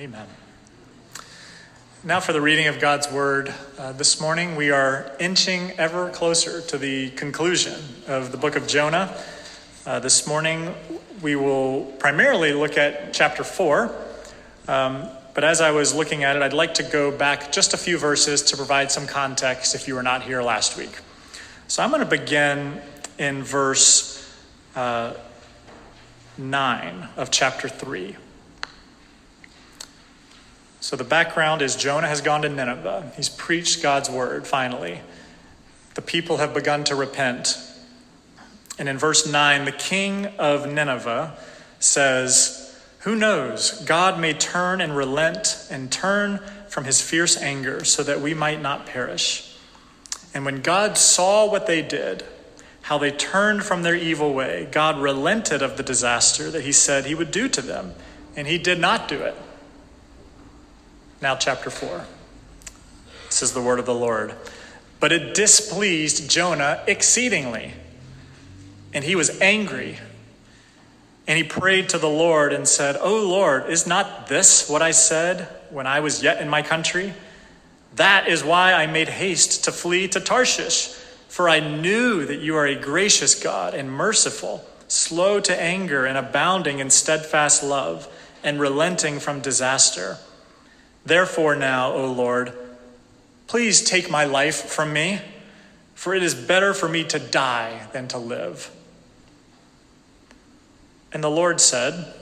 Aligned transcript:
Amen. 0.00 0.28
Now, 2.04 2.20
for 2.20 2.32
the 2.32 2.40
reading 2.40 2.68
of 2.68 2.78
God's 2.78 3.10
Word. 3.10 3.52
Uh, 3.76 3.90
this 3.90 4.20
morning, 4.20 4.54
we 4.54 4.70
are 4.70 5.10
inching 5.18 5.72
ever 5.72 6.08
closer 6.10 6.62
to 6.62 6.78
the 6.78 7.10
conclusion 7.10 7.74
of 8.06 8.30
the 8.30 8.38
book 8.38 8.54
of 8.54 8.68
Jonah. 8.68 9.12
Uh, 9.84 9.98
this 9.98 10.24
morning, 10.24 10.72
we 11.20 11.34
will 11.34 11.82
primarily 11.98 12.52
look 12.52 12.78
at 12.78 13.12
chapter 13.12 13.42
4. 13.42 13.92
Um, 14.68 15.08
but 15.34 15.42
as 15.42 15.60
I 15.60 15.72
was 15.72 15.92
looking 15.92 16.22
at 16.22 16.36
it, 16.36 16.42
I'd 16.42 16.52
like 16.52 16.74
to 16.74 16.84
go 16.84 17.10
back 17.10 17.50
just 17.50 17.74
a 17.74 17.76
few 17.76 17.98
verses 17.98 18.40
to 18.42 18.56
provide 18.56 18.92
some 18.92 19.08
context 19.08 19.74
if 19.74 19.88
you 19.88 19.96
were 19.96 20.04
not 20.04 20.22
here 20.22 20.42
last 20.42 20.78
week. 20.78 20.96
So 21.66 21.82
I'm 21.82 21.90
going 21.90 22.04
to 22.04 22.06
begin 22.06 22.80
in 23.18 23.42
verse 23.42 24.32
uh, 24.76 25.14
9 26.36 27.08
of 27.16 27.32
chapter 27.32 27.68
3. 27.68 28.16
So 30.80 30.96
the 30.96 31.04
background 31.04 31.60
is 31.60 31.74
Jonah 31.76 32.06
has 32.06 32.20
gone 32.20 32.42
to 32.42 32.48
Nineveh. 32.48 33.12
He's 33.16 33.28
preached 33.28 33.82
God's 33.82 34.08
word 34.08 34.46
finally. 34.46 35.00
The 35.94 36.02
people 36.02 36.36
have 36.36 36.54
begun 36.54 36.84
to 36.84 36.94
repent. 36.94 37.58
And 38.78 38.88
in 38.88 38.96
verse 38.96 39.26
9, 39.26 39.64
the 39.64 39.72
king 39.72 40.26
of 40.38 40.72
Nineveh 40.72 41.36
says, 41.80 42.78
Who 43.00 43.16
knows? 43.16 43.82
God 43.86 44.20
may 44.20 44.32
turn 44.32 44.80
and 44.80 44.96
relent 44.96 45.66
and 45.70 45.90
turn 45.90 46.38
from 46.68 46.84
his 46.84 47.00
fierce 47.00 47.36
anger 47.36 47.84
so 47.84 48.04
that 48.04 48.20
we 48.20 48.34
might 48.34 48.62
not 48.62 48.86
perish. 48.86 49.56
And 50.32 50.44
when 50.44 50.62
God 50.62 50.96
saw 50.96 51.50
what 51.50 51.66
they 51.66 51.82
did, 51.82 52.22
how 52.82 52.98
they 52.98 53.10
turned 53.10 53.64
from 53.64 53.82
their 53.82 53.96
evil 53.96 54.32
way, 54.32 54.68
God 54.70 54.98
relented 54.98 55.62
of 55.62 55.76
the 55.76 55.82
disaster 55.82 56.50
that 56.50 56.62
he 56.62 56.72
said 56.72 57.04
he 57.04 57.14
would 57.14 57.32
do 57.32 57.48
to 57.48 57.60
them, 57.60 57.94
and 58.36 58.46
he 58.46 58.58
did 58.58 58.78
not 58.78 59.08
do 59.08 59.20
it. 59.20 59.34
Now, 61.20 61.34
chapter 61.34 61.68
4. 61.68 62.04
This 63.26 63.42
is 63.42 63.52
the 63.52 63.60
word 63.60 63.80
of 63.80 63.86
the 63.86 63.94
Lord. 63.94 64.34
But 65.00 65.12
it 65.12 65.34
displeased 65.34 66.30
Jonah 66.30 66.82
exceedingly, 66.86 67.72
and 68.92 69.04
he 69.04 69.16
was 69.16 69.40
angry. 69.40 69.98
And 71.26 71.36
he 71.36 71.44
prayed 71.44 71.88
to 71.90 71.98
the 71.98 72.08
Lord 72.08 72.52
and 72.52 72.66
said, 72.66 72.96
O 72.96 73.26
Lord, 73.26 73.68
is 73.68 73.86
not 73.86 74.28
this 74.28 74.68
what 74.68 74.80
I 74.80 74.92
said 74.92 75.48
when 75.70 75.86
I 75.86 76.00
was 76.00 76.22
yet 76.22 76.40
in 76.40 76.48
my 76.48 76.62
country? 76.62 77.12
That 77.96 78.28
is 78.28 78.44
why 78.44 78.72
I 78.72 78.86
made 78.86 79.08
haste 79.08 79.64
to 79.64 79.72
flee 79.72 80.08
to 80.08 80.20
Tarshish, 80.20 80.86
for 81.28 81.48
I 81.48 81.60
knew 81.60 82.24
that 82.26 82.40
you 82.40 82.56
are 82.56 82.66
a 82.66 82.80
gracious 82.80 83.34
God 83.34 83.74
and 83.74 83.90
merciful, 83.90 84.64
slow 84.86 85.40
to 85.40 85.60
anger 85.60 86.06
and 86.06 86.16
abounding 86.16 86.78
in 86.78 86.90
steadfast 86.90 87.62
love, 87.62 88.08
and 88.42 88.60
relenting 88.60 89.18
from 89.18 89.40
disaster. 89.40 90.16
Therefore, 91.08 91.56
now, 91.56 91.94
O 91.94 92.12
Lord, 92.12 92.52
please 93.46 93.82
take 93.82 94.10
my 94.10 94.26
life 94.26 94.66
from 94.66 94.92
me, 94.92 95.22
for 95.94 96.14
it 96.14 96.22
is 96.22 96.34
better 96.34 96.74
for 96.74 96.86
me 96.86 97.02
to 97.04 97.18
die 97.18 97.88
than 97.94 98.08
to 98.08 98.18
live. 98.18 98.70
And 101.10 101.24
the 101.24 101.30
Lord 101.30 101.62
said, 101.62 102.12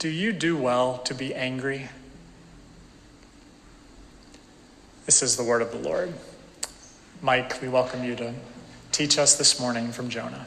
Do 0.00 0.08
you 0.08 0.32
do 0.32 0.56
well 0.56 0.98
to 1.04 1.14
be 1.14 1.32
angry? 1.32 1.88
This 5.06 5.22
is 5.22 5.36
the 5.36 5.44
word 5.44 5.62
of 5.62 5.70
the 5.70 5.78
Lord. 5.78 6.12
Mike, 7.22 7.62
we 7.62 7.68
welcome 7.68 8.02
you 8.02 8.16
to 8.16 8.34
teach 8.90 9.16
us 9.16 9.36
this 9.36 9.60
morning 9.60 9.92
from 9.92 10.08
Jonah. 10.08 10.44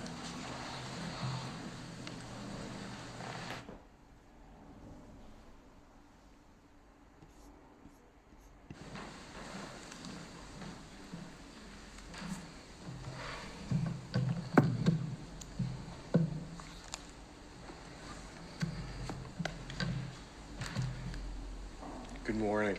Morning. 22.41 22.75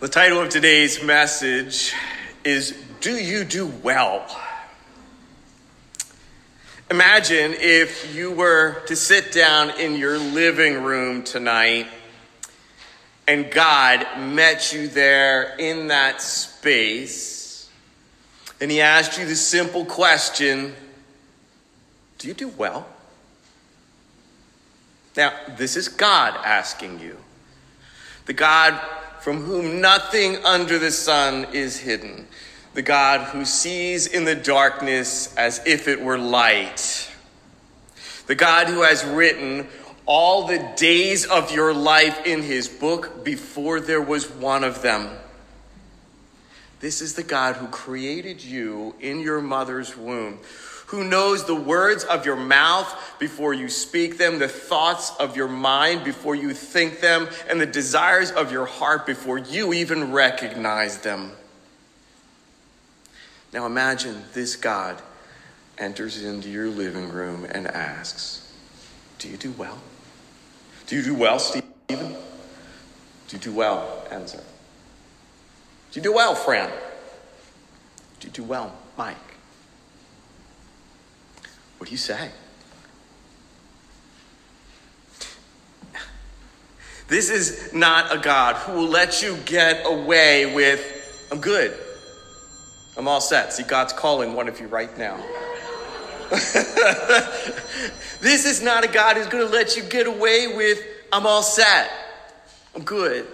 The 0.00 0.08
title 0.08 0.42
of 0.42 0.50
today's 0.50 1.02
message 1.02 1.94
is 2.44 2.76
Do 3.00 3.12
You 3.12 3.44
Do 3.44 3.64
Well? 3.82 4.26
Imagine 6.90 7.54
if 7.54 8.14
you 8.14 8.30
were 8.30 8.82
to 8.88 8.94
sit 8.94 9.32
down 9.32 9.70
in 9.80 9.96
your 9.96 10.18
living 10.18 10.82
room 10.82 11.22
tonight 11.22 11.86
and 13.26 13.50
God 13.50 14.06
met 14.18 14.74
you 14.74 14.88
there 14.88 15.56
in 15.58 15.88
that 15.88 16.20
space 16.20 17.70
and 18.60 18.70
He 18.70 18.82
asked 18.82 19.18
you 19.18 19.24
the 19.24 19.34
simple 19.34 19.86
question 19.86 20.74
Do 22.18 22.28
you 22.28 22.34
do 22.34 22.48
well? 22.48 22.86
Now, 25.16 25.32
this 25.56 25.78
is 25.78 25.88
God 25.88 26.34
asking 26.44 27.00
you. 27.00 27.16
The 28.26 28.32
God 28.32 28.80
from 29.20 29.42
whom 29.42 29.80
nothing 29.80 30.44
under 30.44 30.78
the 30.78 30.90
sun 30.90 31.48
is 31.52 31.78
hidden. 31.78 32.28
The 32.74 32.82
God 32.82 33.28
who 33.28 33.44
sees 33.44 34.06
in 34.06 34.24
the 34.24 34.34
darkness 34.34 35.34
as 35.36 35.60
if 35.64 35.88
it 35.88 36.00
were 36.00 36.18
light. 36.18 37.10
The 38.26 38.34
God 38.34 38.66
who 38.66 38.82
has 38.82 39.04
written 39.04 39.68
all 40.04 40.46
the 40.46 40.72
days 40.76 41.24
of 41.24 41.50
your 41.50 41.72
life 41.72 42.26
in 42.26 42.42
his 42.42 42.68
book 42.68 43.24
before 43.24 43.80
there 43.80 44.02
was 44.02 44.30
one 44.30 44.62
of 44.62 44.82
them. 44.82 45.08
This 46.80 47.00
is 47.00 47.14
the 47.14 47.22
God 47.22 47.56
who 47.56 47.68
created 47.68 48.44
you 48.44 48.94
in 49.00 49.20
your 49.20 49.40
mother's 49.40 49.96
womb 49.96 50.38
who 50.86 51.02
knows 51.02 51.44
the 51.44 51.54
words 51.54 52.04
of 52.04 52.24
your 52.24 52.36
mouth 52.36 53.16
before 53.18 53.52
you 53.52 53.68
speak 53.68 54.18
them, 54.18 54.38
the 54.38 54.48
thoughts 54.48 55.14
of 55.18 55.36
your 55.36 55.48
mind 55.48 56.04
before 56.04 56.34
you 56.34 56.52
think 56.54 57.00
them, 57.00 57.28
and 57.48 57.60
the 57.60 57.66
desires 57.66 58.30
of 58.30 58.52
your 58.52 58.66
heart 58.66 59.04
before 59.06 59.38
you 59.38 59.72
even 59.72 60.12
recognize 60.12 60.98
them. 60.98 61.32
Now 63.52 63.66
imagine 63.66 64.22
this 64.32 64.54
God 64.54 65.00
enters 65.78 66.22
into 66.22 66.48
your 66.48 66.68
living 66.68 67.08
room 67.08 67.46
and 67.50 67.66
asks, 67.66 68.52
Do 69.18 69.28
you 69.28 69.36
do 69.36 69.52
well? 69.52 69.78
Do 70.86 70.96
you 70.96 71.02
do 71.02 71.14
well, 71.14 71.38
Stephen? 71.38 71.66
Do 71.88 71.96
you 73.30 73.38
do 73.38 73.52
well, 73.52 74.04
Enzo? 74.10 74.40
Do 75.90 76.00
you 76.00 76.02
do 76.02 76.12
well, 76.12 76.34
Fran? 76.34 76.70
Do 78.20 78.28
you 78.28 78.32
do 78.32 78.44
well, 78.44 78.72
Mike? 78.96 79.35
What 81.78 81.86
do 81.86 81.92
you 81.92 81.98
say? 81.98 82.30
This 87.08 87.30
is 87.30 87.72
not 87.72 88.14
a 88.14 88.18
God 88.18 88.56
who 88.56 88.72
will 88.72 88.88
let 88.88 89.22
you 89.22 89.36
get 89.44 89.86
away 89.86 90.52
with, 90.54 91.28
I'm 91.30 91.40
good. 91.40 91.76
I'm 92.96 93.06
all 93.06 93.20
set. 93.20 93.52
See, 93.52 93.62
God's 93.62 93.92
calling 93.92 94.34
one 94.34 94.48
of 94.48 94.58
you 94.60 94.66
right 94.66 94.96
now. 94.98 95.16
this 98.20 98.44
is 98.46 98.60
not 98.62 98.84
a 98.84 98.88
God 98.88 99.16
who's 99.16 99.28
going 99.28 99.46
to 99.46 99.52
let 99.52 99.76
you 99.76 99.84
get 99.84 100.08
away 100.08 100.48
with, 100.56 100.82
I'm 101.12 101.26
all 101.26 101.42
set. 101.42 101.90
I'm 102.74 102.82
good. 102.82 103.26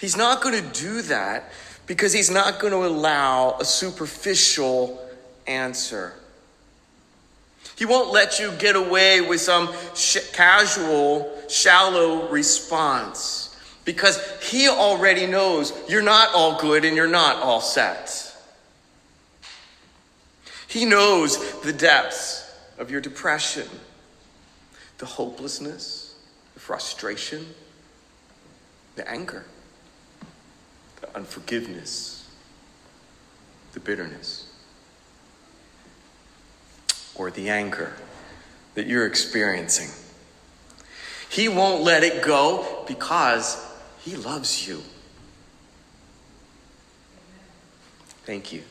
He's 0.00 0.16
not 0.16 0.40
going 0.40 0.62
to 0.62 0.80
do 0.80 1.02
that 1.02 1.50
because 1.86 2.12
he's 2.12 2.30
not 2.30 2.58
going 2.58 2.72
to 2.72 2.86
allow 2.86 3.58
a 3.60 3.64
superficial 3.64 5.06
answer. 5.46 6.14
He 7.76 7.84
won't 7.84 8.10
let 8.10 8.38
you 8.38 8.52
get 8.52 8.74
away 8.74 9.20
with 9.20 9.40
some 9.40 9.72
sh- 9.94 10.30
casual, 10.32 11.30
shallow 11.48 12.28
response 12.28 13.54
because 13.84 14.18
he 14.42 14.68
already 14.68 15.26
knows 15.26 15.72
you're 15.88 16.02
not 16.02 16.34
all 16.34 16.58
good 16.58 16.84
and 16.84 16.96
you're 16.96 17.06
not 17.06 17.36
all 17.36 17.60
set. 17.60 18.34
He 20.68 20.84
knows 20.84 21.60
the 21.62 21.72
depths 21.72 22.50
of 22.78 22.90
your 22.90 23.00
depression, 23.00 23.68
the 24.98 25.06
hopelessness, 25.06 26.14
the 26.54 26.60
frustration, 26.60 27.46
the 28.96 29.08
anger, 29.08 29.44
the 31.00 31.14
unforgiveness, 31.14 32.28
the 33.72 33.80
bitterness 33.80 34.35
or 37.18 37.30
the 37.30 37.48
anger 37.50 37.92
that 38.74 38.86
you're 38.86 39.06
experiencing. 39.06 39.88
He 41.28 41.48
won't 41.48 41.82
let 41.82 42.04
it 42.04 42.22
go 42.22 42.84
because 42.86 43.62
He 44.00 44.16
loves 44.16 44.66
you. 44.66 44.82
Thank 48.24 48.52
you. 48.52 48.62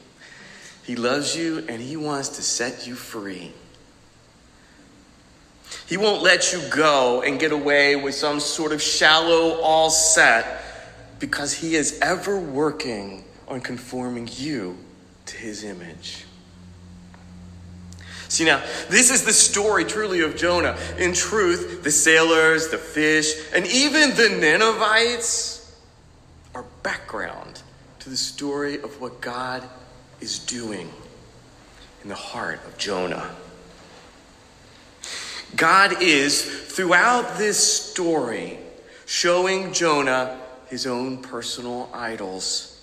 He 0.83 0.95
loves 0.95 1.35
you 1.35 1.65
and 1.67 1.81
He 1.81 1.97
wants 1.97 2.29
to 2.29 2.41
set 2.41 2.87
you 2.87 2.95
free. 2.95 3.53
He 5.87 5.97
won't 5.97 6.23
let 6.23 6.51
you 6.51 6.61
go 6.69 7.21
and 7.21 7.39
get 7.39 7.51
away 7.51 7.95
with 7.95 8.15
some 8.15 8.39
sort 8.39 8.71
of 8.71 8.81
shallow 8.81 9.59
all 9.61 9.89
set 9.89 10.63
because 11.19 11.53
he 11.53 11.75
is 11.75 11.99
ever 12.01 12.39
working 12.39 13.23
on 13.47 13.61
conforming 13.61 14.27
you 14.31 14.77
to 15.27 15.37
his 15.37 15.63
image. 15.63 16.25
See, 18.35 18.43
now, 18.43 18.61
this 18.89 19.11
is 19.11 19.23
the 19.23 19.31
story 19.31 19.85
truly 19.85 20.19
of 20.19 20.35
Jonah. 20.35 20.77
In 20.97 21.13
truth, 21.13 21.83
the 21.83 21.91
sailors, 21.91 22.67
the 22.67 22.77
fish, 22.77 23.33
and 23.53 23.65
even 23.65 24.09
the 24.09 24.27
Ninevites 24.27 25.73
are 26.53 26.65
background 26.83 27.61
to 27.99 28.09
the 28.09 28.17
story 28.17 28.81
of 28.81 28.99
what 28.99 29.21
God 29.21 29.63
is 30.19 30.39
doing 30.39 30.91
in 32.03 32.09
the 32.09 32.15
heart 32.15 32.59
of 32.67 32.77
Jonah. 32.77 33.33
God 35.55 36.01
is, 36.01 36.43
throughout 36.43 37.37
this 37.37 37.57
story, 37.89 38.59
showing 39.05 39.71
Jonah 39.71 40.41
his 40.67 40.85
own 40.85 41.19
personal 41.19 41.89
idols. 41.93 42.74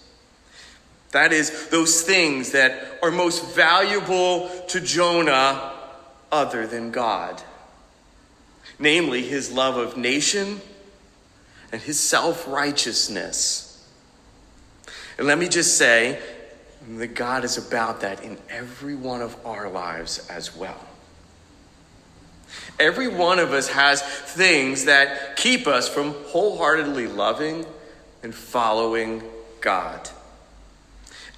That 1.13 1.33
is, 1.33 1.69
those 1.69 2.03
things 2.03 2.53
that 2.53 2.99
are 3.03 3.11
most 3.11 3.55
valuable 3.55 4.49
to 4.69 4.81
Jonah 4.81 5.73
other 6.31 6.67
than 6.67 6.91
God. 6.91 7.43
Namely, 8.79 9.23
his 9.23 9.53
love 9.53 9.77
of 9.77 9.97
nation 9.97 10.61
and 11.71 11.81
his 11.81 12.01
self 12.01 12.49
righteousness. 12.49 13.69
And 15.19 15.27
let 15.27 15.39
me 15.39 15.49
just 15.49 15.77
say 15.77 16.19
that 16.97 17.09
God 17.09 17.45
is 17.45 17.59
about 17.59 18.01
that 18.01 18.25
in 18.25 18.39
every 18.49 18.95
one 18.95 19.21
of 19.21 19.37
our 19.45 19.69
lives 19.69 20.27
as 20.31 20.57
well. 20.57 20.87
Every 22.81 23.09
one 23.09 23.39
of 23.39 23.53
us 23.53 23.69
has 23.69 24.03
things 24.03 24.87
that 24.87 25.37
keep 25.37 25.67
us 25.67 25.89
from 25.89 26.15
wholeheartedly 26.27 27.07
loving 27.07 27.67
and 28.23 28.35
following 28.35 29.23
God. 29.61 30.09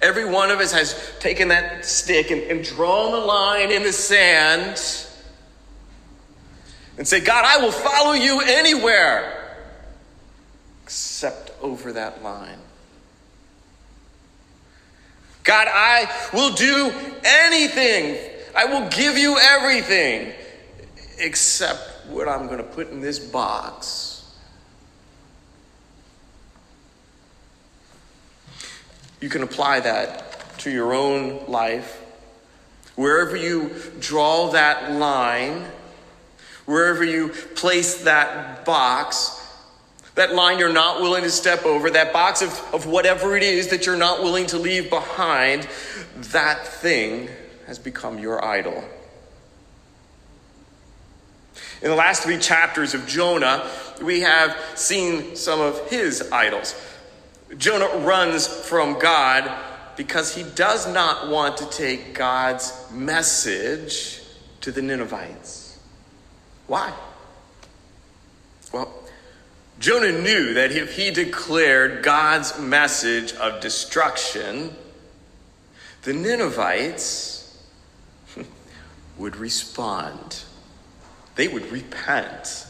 Every 0.05 0.25
one 0.25 0.51
of 0.51 0.59
us 0.59 0.71
has 0.71 0.95
taken 1.19 1.47
that 1.47 1.83
stick 1.83 2.29
and, 2.29 2.43
and 2.43 2.63
drawn 2.63 3.11
the 3.11 3.17
line 3.17 3.71
in 3.71 3.81
the 3.81 3.91
sand 3.91 4.79
and 6.95 7.07
say, 7.07 7.19
God, 7.19 7.43
I 7.43 7.57
will 7.57 7.71
follow 7.71 8.13
you 8.13 8.39
anywhere 8.41 9.57
except 10.83 11.51
over 11.59 11.93
that 11.93 12.21
line. 12.21 12.59
God, 15.43 15.67
I 15.71 16.07
will 16.31 16.53
do 16.53 16.93
anything. 17.23 18.19
I 18.55 18.65
will 18.65 18.87
give 18.89 19.17
you 19.17 19.39
everything 19.39 20.33
except 21.17 22.05
what 22.09 22.27
I'm 22.29 22.45
going 22.45 22.59
to 22.59 22.63
put 22.63 22.91
in 22.91 23.01
this 23.01 23.17
box. 23.17 24.14
You 29.21 29.29
can 29.29 29.43
apply 29.43 29.81
that 29.81 30.59
to 30.59 30.71
your 30.71 30.93
own 30.93 31.45
life. 31.47 32.01
Wherever 32.95 33.35
you 33.35 33.71
draw 33.99 34.51
that 34.51 34.93
line, 34.93 35.65
wherever 36.65 37.03
you 37.03 37.29
place 37.29 38.03
that 38.03 38.65
box, 38.65 39.41
that 40.15 40.33
line 40.33 40.59
you're 40.59 40.71
not 40.71 41.01
willing 41.01 41.23
to 41.23 41.29
step 41.29 41.65
over, 41.65 41.89
that 41.89 42.13
box 42.13 42.41
of, 42.41 42.51
of 42.73 42.85
whatever 42.85 43.35
it 43.35 43.43
is 43.43 43.69
that 43.69 43.85
you're 43.85 43.97
not 43.97 44.23
willing 44.23 44.47
to 44.47 44.57
leave 44.57 44.89
behind, 44.89 45.67
that 46.15 46.65
thing 46.65 47.29
has 47.67 47.77
become 47.77 48.17
your 48.17 48.43
idol. 48.43 48.83
In 51.81 51.89
the 51.89 51.95
last 51.95 52.23
three 52.23 52.39
chapters 52.39 52.93
of 52.93 53.05
Jonah, 53.05 53.69
we 54.01 54.21
have 54.21 54.57
seen 54.75 55.35
some 55.35 55.59
of 55.59 55.89
his 55.89 56.31
idols. 56.31 56.73
Jonah 57.57 57.97
runs 58.05 58.47
from 58.47 58.99
God 58.99 59.51
because 59.95 60.35
he 60.35 60.43
does 60.55 60.91
not 60.91 61.29
want 61.29 61.57
to 61.57 61.69
take 61.69 62.13
God's 62.13 62.73
message 62.91 64.21
to 64.61 64.71
the 64.71 64.81
Ninevites. 64.81 65.79
Why? 66.67 66.93
Well, 68.73 68.93
Jonah 69.79 70.11
knew 70.11 70.55
that 70.55 70.71
if 70.71 70.95
he 70.95 71.11
declared 71.11 72.03
God's 72.03 72.59
message 72.59 73.33
of 73.33 73.61
destruction, 73.61 74.75
the 76.03 76.13
Ninevites 76.13 77.63
would 79.17 79.35
respond. 79.35 80.43
They 81.35 81.47
would 81.47 81.71
repent. 81.71 82.64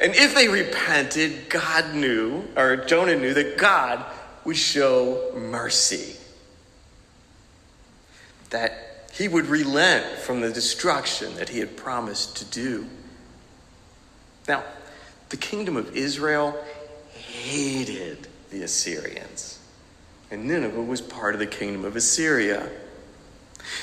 And 0.00 0.14
if 0.14 0.34
they 0.34 0.48
repented, 0.48 1.48
God 1.48 1.94
knew, 1.94 2.44
or 2.56 2.76
Jonah 2.76 3.16
knew, 3.16 3.34
that 3.34 3.56
God 3.56 4.04
would 4.44 4.56
show 4.56 5.32
mercy. 5.36 6.16
That 8.50 9.08
he 9.12 9.28
would 9.28 9.46
relent 9.46 10.18
from 10.18 10.40
the 10.40 10.50
destruction 10.50 11.36
that 11.36 11.48
he 11.48 11.60
had 11.60 11.76
promised 11.76 12.36
to 12.38 12.44
do. 12.46 12.86
Now, 14.48 14.64
the 15.28 15.36
kingdom 15.36 15.76
of 15.76 15.96
Israel 15.96 16.56
hated 17.12 18.26
the 18.50 18.62
Assyrians, 18.62 19.60
and 20.30 20.46
Nineveh 20.46 20.82
was 20.82 21.00
part 21.00 21.34
of 21.34 21.38
the 21.38 21.46
kingdom 21.46 21.84
of 21.84 21.94
Assyria. 21.94 22.68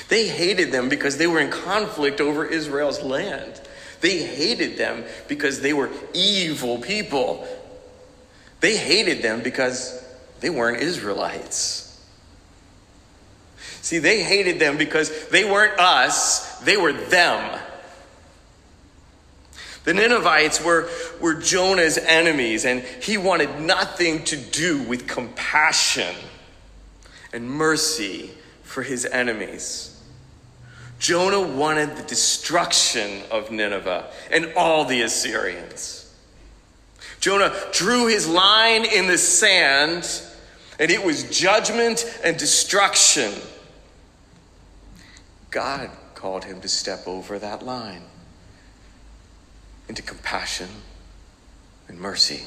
They 0.08 0.28
hated 0.28 0.72
them 0.72 0.90
because 0.90 1.16
they 1.16 1.26
were 1.26 1.40
in 1.40 1.50
conflict 1.50 2.20
over 2.20 2.44
Israel's 2.44 3.02
land. 3.02 3.61
They 4.02 4.18
hated 4.18 4.76
them 4.76 5.04
because 5.28 5.60
they 5.60 5.72
were 5.72 5.88
evil 6.12 6.78
people. 6.78 7.46
They 8.60 8.76
hated 8.76 9.22
them 9.22 9.42
because 9.42 10.04
they 10.40 10.50
weren't 10.50 10.82
Israelites. 10.82 11.88
See, 13.80 13.98
they 13.98 14.22
hated 14.22 14.58
them 14.58 14.76
because 14.76 15.28
they 15.28 15.44
weren't 15.44 15.78
us, 15.78 16.58
they 16.60 16.76
were 16.76 16.92
them. 16.92 17.60
The 19.84 19.94
Ninevites 19.94 20.64
were, 20.64 20.88
were 21.20 21.34
Jonah's 21.34 21.98
enemies, 21.98 22.64
and 22.64 22.82
he 22.82 23.18
wanted 23.18 23.60
nothing 23.60 24.24
to 24.24 24.36
do 24.36 24.82
with 24.82 25.08
compassion 25.08 26.14
and 27.32 27.48
mercy 27.48 28.30
for 28.62 28.82
his 28.82 29.04
enemies. 29.04 29.91
Jonah 31.02 31.40
wanted 31.40 31.96
the 31.96 32.04
destruction 32.04 33.22
of 33.32 33.50
Nineveh 33.50 34.08
and 34.30 34.52
all 34.56 34.84
the 34.84 35.02
Assyrians. 35.02 36.14
Jonah 37.18 37.52
drew 37.72 38.06
his 38.06 38.28
line 38.28 38.84
in 38.84 39.08
the 39.08 39.18
sand, 39.18 40.08
and 40.78 40.92
it 40.92 41.04
was 41.04 41.24
judgment 41.24 42.04
and 42.22 42.36
destruction. 42.36 43.32
God 45.50 45.90
called 46.14 46.44
him 46.44 46.60
to 46.60 46.68
step 46.68 47.08
over 47.08 47.36
that 47.36 47.64
line 47.64 48.04
into 49.88 50.02
compassion 50.02 50.68
and 51.88 51.98
mercy. 51.98 52.44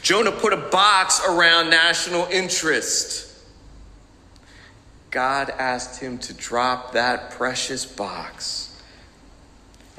Jonah 0.00 0.32
put 0.32 0.54
a 0.54 0.56
box 0.56 1.20
around 1.28 1.68
national 1.68 2.24
interest. 2.30 3.29
God 5.10 5.50
asked 5.50 6.00
him 6.00 6.18
to 6.18 6.34
drop 6.34 6.92
that 6.92 7.32
precious 7.32 7.84
box 7.84 8.80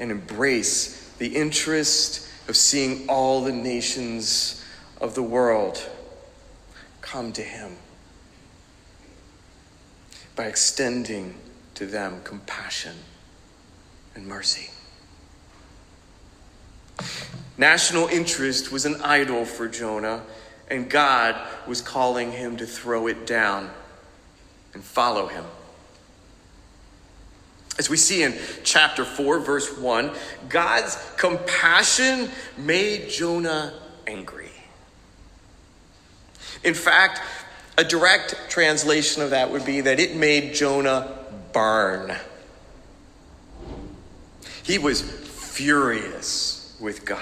and 0.00 0.10
embrace 0.10 1.12
the 1.18 1.36
interest 1.36 2.28
of 2.48 2.56
seeing 2.56 3.08
all 3.08 3.42
the 3.42 3.52
nations 3.52 4.64
of 5.00 5.14
the 5.14 5.22
world 5.22 5.82
come 7.02 7.32
to 7.32 7.42
him 7.42 7.76
by 10.34 10.46
extending 10.46 11.34
to 11.74 11.86
them 11.86 12.22
compassion 12.24 12.96
and 14.14 14.26
mercy. 14.26 14.70
National 17.58 18.08
interest 18.08 18.72
was 18.72 18.86
an 18.86 19.00
idol 19.02 19.44
for 19.44 19.68
Jonah, 19.68 20.22
and 20.68 20.88
God 20.88 21.36
was 21.66 21.82
calling 21.82 22.32
him 22.32 22.56
to 22.56 22.66
throw 22.66 23.06
it 23.08 23.26
down 23.26 23.70
and 24.74 24.82
follow 24.82 25.26
him. 25.26 25.44
As 27.78 27.88
we 27.88 27.96
see 27.96 28.22
in 28.22 28.38
chapter 28.64 29.04
4, 29.04 29.40
verse 29.40 29.76
1, 29.78 30.12
God's 30.48 30.96
compassion 31.16 32.30
made 32.58 33.08
Jonah 33.08 33.72
angry. 34.06 34.50
In 36.62 36.74
fact, 36.74 37.20
a 37.78 37.84
direct 37.84 38.36
translation 38.48 39.22
of 39.22 39.30
that 39.30 39.50
would 39.50 39.64
be 39.64 39.80
that 39.80 39.98
it 39.98 40.14
made 40.14 40.54
Jonah 40.54 41.16
burn. 41.52 42.14
He 44.62 44.78
was 44.78 45.00
furious 45.00 46.76
with 46.80 47.04
God, 47.04 47.20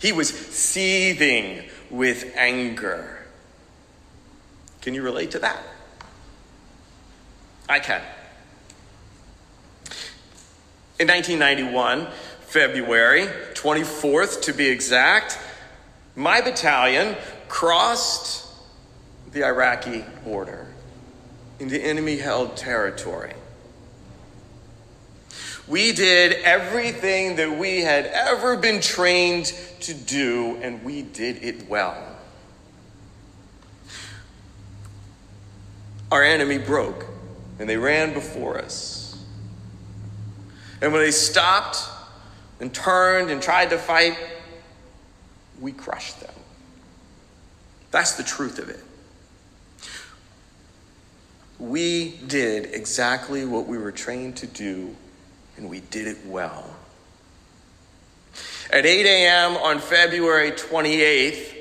he 0.00 0.12
was 0.12 0.28
seething 0.28 1.64
with 1.90 2.32
anger. 2.34 3.14
Can 4.80 4.94
you 4.94 5.02
relate 5.02 5.32
to 5.32 5.38
that? 5.40 5.62
I 7.68 7.80
can. 7.80 8.02
In 10.98 11.06
1991, 11.06 12.08
February 12.40 13.26
24th 13.54 14.42
to 14.42 14.52
be 14.52 14.68
exact, 14.68 15.38
my 16.16 16.40
battalion 16.40 17.14
crossed 17.48 18.46
the 19.32 19.44
Iraqi 19.44 20.04
border 20.24 20.66
into 21.58 21.78
enemy 21.78 22.16
held 22.16 22.56
territory. 22.56 23.34
We 25.68 25.92
did 25.92 26.32
everything 26.32 27.36
that 27.36 27.58
we 27.58 27.82
had 27.82 28.06
ever 28.06 28.56
been 28.56 28.80
trained 28.80 29.52
to 29.80 29.92
do, 29.92 30.58
and 30.62 30.82
we 30.82 31.02
did 31.02 31.44
it 31.44 31.68
well. 31.68 31.96
Our 36.10 36.24
enemy 36.24 36.56
broke, 36.56 37.04
and 37.58 37.68
they 37.68 37.76
ran 37.76 38.12
before 38.12 38.58
us. 38.58 39.16
And 40.80 40.92
when 40.92 41.02
they 41.02 41.10
stopped 41.10 41.78
and 42.60 42.72
turned 42.72 43.30
and 43.30 43.42
tried 43.42 43.70
to 43.70 43.78
fight, 43.78 44.16
we 45.60 45.72
crushed 45.72 46.20
them. 46.20 46.34
That's 47.90 48.12
the 48.12 48.22
truth 48.22 48.58
of 48.58 48.68
it. 48.68 48.80
We 51.58 52.16
did 52.26 52.74
exactly 52.74 53.44
what 53.44 53.66
we 53.66 53.78
were 53.78 53.90
trained 53.90 54.36
to 54.36 54.46
do, 54.46 54.94
and 55.56 55.68
we 55.68 55.80
did 55.80 56.06
it 56.06 56.18
well. 56.26 56.64
At 58.70 58.86
8 58.86 59.06
a.m. 59.06 59.56
on 59.56 59.80
February 59.80 60.52
28th, 60.52 61.56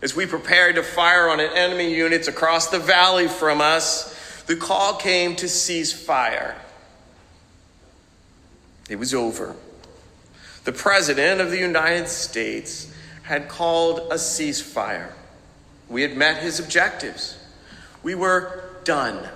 as 0.00 0.16
we 0.16 0.26
prepared 0.26 0.74
to 0.74 0.82
fire 0.82 1.28
on 1.28 1.38
enemy 1.38 1.94
units 1.94 2.26
across 2.26 2.70
the 2.70 2.80
valley 2.80 3.28
from 3.28 3.60
us, 3.60 4.11
the 4.46 4.56
call 4.56 4.94
came 4.94 5.36
to 5.36 5.48
cease 5.48 5.92
fire. 5.92 6.56
It 8.88 8.96
was 8.96 9.14
over. 9.14 9.56
The 10.64 10.72
President 10.72 11.40
of 11.40 11.50
the 11.50 11.58
United 11.58 12.08
States 12.08 12.92
had 13.22 13.48
called 13.48 14.00
a 14.10 14.16
ceasefire. 14.16 15.12
We 15.88 16.02
had 16.02 16.16
met 16.16 16.42
his 16.42 16.60
objectives. 16.60 17.38
We 18.02 18.14
were 18.14 18.64
done. 18.84 19.28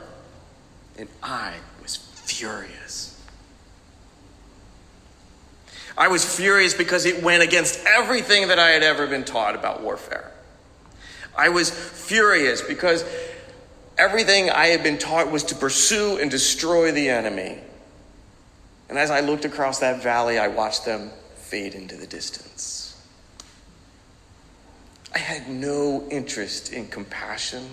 And 0.99 1.09
I 1.23 1.55
was 1.83 1.97
furious. 1.97 3.21
I 5.99 6.09
was 6.09 6.25
furious 6.25 6.75
because 6.75 7.07
it 7.07 7.23
went 7.23 7.43
against 7.43 7.85
everything 7.87 8.49
that 8.49 8.59
I 8.59 8.71
had 8.71 8.83
ever 8.83 9.07
been 9.07 9.25
taught 9.25 9.55
about 9.55 9.83
warfare. 9.83 10.31
I 11.37 11.49
was 11.49 11.71
furious 11.71 12.63
because 12.63 13.05
everything 13.99 14.51
I 14.51 14.67
had 14.67 14.83
been 14.83 14.99
taught 14.99 15.31
was 15.31 15.45
to 15.45 15.55
pursue 15.55 16.19
and 16.19 16.31
destroy 16.31 16.93
the 16.93 17.09
enemy. 17.09 17.59
And 18.89 18.99
as 18.99 19.11
I 19.11 19.21
looked 19.21 19.45
across 19.45 19.81
that 19.81 20.03
valley, 20.03 20.39
I 20.39 20.49
watched 20.49 20.85
them 20.85 21.11
fade 21.37 21.75
into 21.75 21.97
the 21.97 22.07
distance. 22.07 23.01
I 25.15 25.19
had 25.19 25.49
no 25.49 26.07
interest 26.11 26.73
in 26.73 26.89
compassion. 26.89 27.69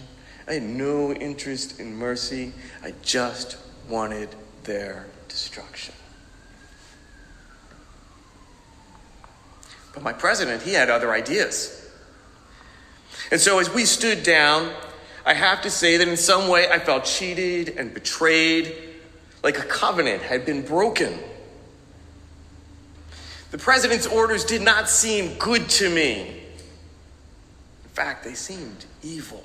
I 0.47 0.53
had 0.53 0.63
no 0.63 1.11
interest 1.13 1.79
in 1.79 1.95
mercy. 1.95 2.53
I 2.83 2.93
just 3.01 3.57
wanted 3.89 4.29
their 4.63 5.07
destruction. 5.27 5.93
But 9.93 10.03
my 10.03 10.13
president, 10.13 10.63
he 10.63 10.73
had 10.73 10.89
other 10.89 11.11
ideas. 11.11 11.79
And 13.29 13.39
so 13.39 13.59
as 13.59 13.71
we 13.73 13.85
stood 13.85 14.23
down, 14.23 14.71
I 15.25 15.33
have 15.33 15.61
to 15.61 15.69
say 15.69 15.97
that 15.97 16.07
in 16.07 16.17
some 16.17 16.49
way 16.49 16.69
I 16.69 16.79
felt 16.79 17.05
cheated 17.05 17.77
and 17.77 17.93
betrayed, 17.93 18.75
like 19.43 19.57
a 19.57 19.63
covenant 19.63 20.21
had 20.21 20.45
been 20.45 20.63
broken. 20.63 21.17
The 23.51 23.57
president's 23.57 24.07
orders 24.07 24.43
did 24.43 24.61
not 24.61 24.89
seem 24.89 25.37
good 25.37 25.69
to 25.69 25.89
me. 25.89 26.27
In 27.83 27.89
fact, 27.93 28.23
they 28.23 28.33
seemed 28.33 28.85
evil. 29.03 29.43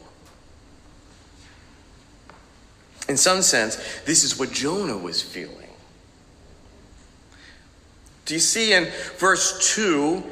In 3.08 3.16
some 3.16 3.42
sense, 3.42 3.76
this 4.04 4.24
is 4.24 4.38
what 4.38 4.50
Jonah 4.50 4.96
was 4.96 5.22
feeling. 5.22 5.68
Do 8.24 8.34
you 8.34 8.40
see 8.40 8.74
in 8.74 8.88
verse 9.16 9.74
2 9.74 10.22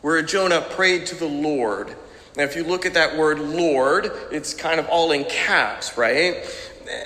where 0.00 0.22
Jonah 0.22 0.62
prayed 0.62 1.06
to 1.06 1.14
the 1.14 1.26
Lord? 1.26 1.94
Now, 2.38 2.44
if 2.44 2.54
you 2.54 2.62
look 2.62 2.86
at 2.86 2.94
that 2.94 3.16
word 3.16 3.40
Lord, 3.40 4.12
it's 4.30 4.54
kind 4.54 4.78
of 4.78 4.88
all 4.88 5.10
in 5.10 5.24
caps, 5.24 5.98
right? 5.98 6.36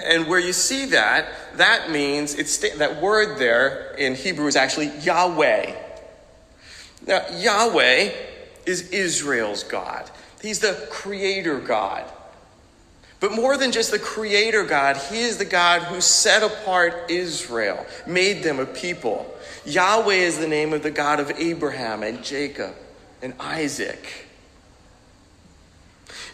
And 0.05 0.27
where 0.27 0.39
you 0.39 0.53
see 0.53 0.85
that, 0.87 1.27
that 1.57 1.91
means 1.91 2.35
it's 2.35 2.59
that 2.59 3.01
word 3.01 3.39
there 3.39 3.95
in 3.95 4.15
Hebrew 4.15 4.47
is 4.47 4.57
actually 4.57 4.93
Yahweh. 4.99 5.75
Now, 7.07 7.25
Yahweh 7.35 8.13
is 8.67 8.91
Israel's 8.91 9.65
God. 9.65 10.11
He's 10.43 10.59
the 10.59 10.87
creator 10.91 11.59
God. 11.59 12.05
But 13.19 13.33
more 13.33 13.57
than 13.57 13.73
just 13.73 13.91
the 13.91 13.99
creator 13.99 14.65
God, 14.65 14.99
he 14.99 15.23
is 15.23 15.39
the 15.39 15.47
God 15.47 15.81
who 15.81 16.03
set 16.03 16.43
apart 16.43 17.11
Israel, 17.11 17.87
made 18.07 18.43
them 18.43 18.59
a 18.59 18.67
people. 18.67 19.35
Yahweh 19.65 20.13
is 20.13 20.39
the 20.39 20.49
name 20.49 20.75
of 20.75 20.83
the 20.83 20.91
God 20.91 21.21
of 21.21 21.31
Abraham 21.31 22.03
and 22.03 22.23
Jacob 22.23 22.75
and 23.23 23.33
Isaac. 23.41 24.27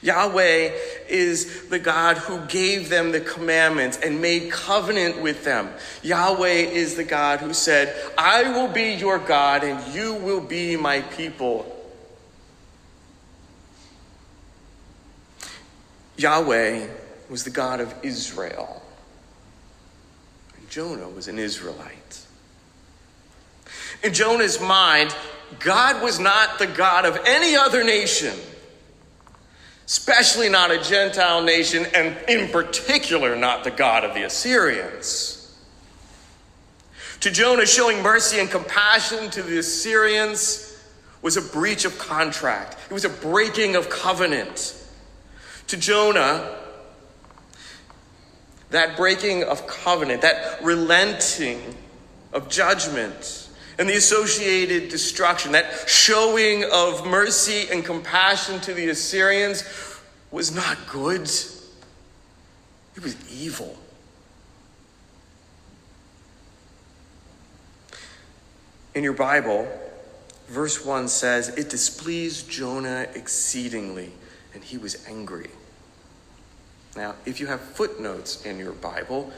Yahweh 0.00 0.72
is 1.08 1.68
the 1.68 1.78
God 1.78 2.18
who 2.18 2.44
gave 2.46 2.88
them 2.88 3.10
the 3.10 3.20
commandments 3.20 3.98
and 3.98 4.20
made 4.20 4.52
covenant 4.52 5.20
with 5.20 5.44
them. 5.44 5.70
Yahweh 6.02 6.48
is 6.48 6.94
the 6.94 7.04
God 7.04 7.40
who 7.40 7.52
said, 7.52 7.94
I 8.16 8.44
will 8.52 8.68
be 8.68 8.94
your 8.94 9.18
God 9.18 9.64
and 9.64 9.94
you 9.94 10.14
will 10.14 10.40
be 10.40 10.76
my 10.76 11.00
people. 11.00 11.74
Yahweh 16.16 16.86
was 17.28 17.44
the 17.44 17.50
God 17.50 17.80
of 17.80 17.92
Israel. 18.02 18.82
And 20.56 20.68
Jonah 20.70 21.08
was 21.08 21.28
an 21.28 21.38
Israelite. 21.38 22.20
In 24.02 24.14
Jonah's 24.14 24.60
mind, 24.60 25.14
God 25.58 26.02
was 26.02 26.20
not 26.20 26.58
the 26.58 26.66
God 26.66 27.04
of 27.04 27.18
any 27.26 27.56
other 27.56 27.82
nation 27.82 28.34
especially 29.88 30.50
not 30.50 30.70
a 30.70 30.78
Gentile 30.82 31.42
nation, 31.42 31.86
and 31.94 32.14
in 32.28 32.50
particular, 32.50 33.34
not 33.34 33.64
the 33.64 33.70
God 33.70 34.04
of 34.04 34.12
the 34.12 34.22
Assyrians. 34.22 35.34
To 37.20 37.30
Jonah, 37.30 37.64
showing 37.64 38.02
mercy 38.02 38.38
and 38.38 38.50
compassion 38.50 39.30
to 39.30 39.42
the 39.42 39.58
Assyrians 39.58 40.78
was 41.22 41.38
a 41.38 41.42
breach 41.42 41.86
of 41.86 41.96
contract, 41.98 42.76
it 42.90 42.92
was 42.92 43.06
a 43.06 43.08
breaking 43.08 43.76
of 43.76 43.88
covenant. 43.88 44.74
To 45.68 45.76
Jonah, 45.78 46.54
that 48.68 48.94
breaking 48.94 49.42
of 49.44 49.66
covenant, 49.66 50.20
that 50.20 50.62
relenting 50.62 51.62
of 52.34 52.50
judgment, 52.50 53.47
and 53.78 53.88
the 53.88 53.94
associated 53.94 54.88
destruction, 54.88 55.52
that 55.52 55.88
showing 55.88 56.64
of 56.64 57.06
mercy 57.06 57.68
and 57.70 57.84
compassion 57.84 58.58
to 58.60 58.74
the 58.74 58.88
Assyrians 58.88 59.62
was 60.30 60.54
not 60.54 60.76
good, 60.88 61.22
it 61.22 63.02
was 63.02 63.16
evil. 63.32 63.76
In 68.94 69.04
your 69.04 69.12
Bible, 69.12 69.68
verse 70.48 70.84
1 70.84 71.06
says, 71.06 71.50
It 71.50 71.70
displeased 71.70 72.50
Jonah 72.50 73.06
exceedingly, 73.14 74.10
and 74.54 74.64
he 74.64 74.76
was 74.76 75.06
angry. 75.06 75.50
Now, 76.96 77.14
if 77.24 77.38
you 77.38 77.46
have 77.46 77.60
footnotes 77.60 78.44
in 78.44 78.58
your 78.58 78.72
Bible, 78.72 79.32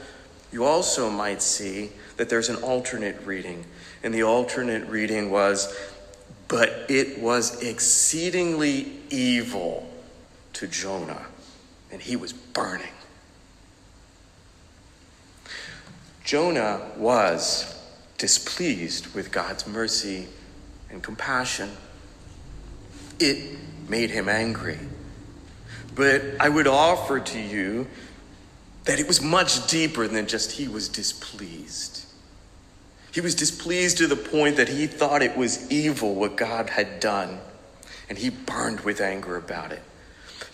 you 0.51 0.65
also 0.65 1.09
might 1.09 1.41
see 1.41 1.91
that 2.17 2.29
there's 2.29 2.49
an 2.49 2.57
alternate 2.57 3.25
reading 3.25 3.65
and 4.03 4.13
the 4.13 4.23
alternate 4.23 4.87
reading 4.89 5.31
was, 5.31 5.73
but 6.47 6.85
it 6.89 7.19
was 7.19 7.61
exceedingly 7.61 8.99
evil 9.09 9.87
to 10.53 10.67
Jonah, 10.67 11.25
and 11.91 12.01
he 12.01 12.15
was 12.15 12.33
burning. 12.33 12.93
Jonah 16.23 16.81
was 16.97 17.77
displeased 18.17 19.13
with 19.13 19.31
God's 19.31 19.67
mercy 19.67 20.27
and 20.89 21.01
compassion. 21.01 21.69
It 23.19 23.57
made 23.89 24.09
him 24.09 24.29
angry. 24.29 24.79
But 25.93 26.23
I 26.39 26.49
would 26.49 26.67
offer 26.67 27.19
to 27.19 27.39
you 27.39 27.87
that 28.85 28.99
it 28.99 29.07
was 29.07 29.21
much 29.21 29.67
deeper 29.67 30.07
than 30.07 30.27
just 30.27 30.53
he 30.53 30.67
was 30.67 30.89
displeased. 30.89 32.05
He 33.11 33.21
was 33.21 33.35
displeased 33.35 33.97
to 33.97 34.07
the 34.07 34.15
point 34.15 34.57
that 34.57 34.69
he 34.69 34.87
thought 34.87 35.21
it 35.21 35.35
was 35.35 35.69
evil 35.71 36.15
what 36.15 36.37
God 36.37 36.69
had 36.69 36.99
done, 36.99 37.39
and 38.09 38.17
he 38.17 38.29
burned 38.29 38.81
with 38.81 39.01
anger 39.01 39.35
about 39.35 39.71
it. 39.71 39.81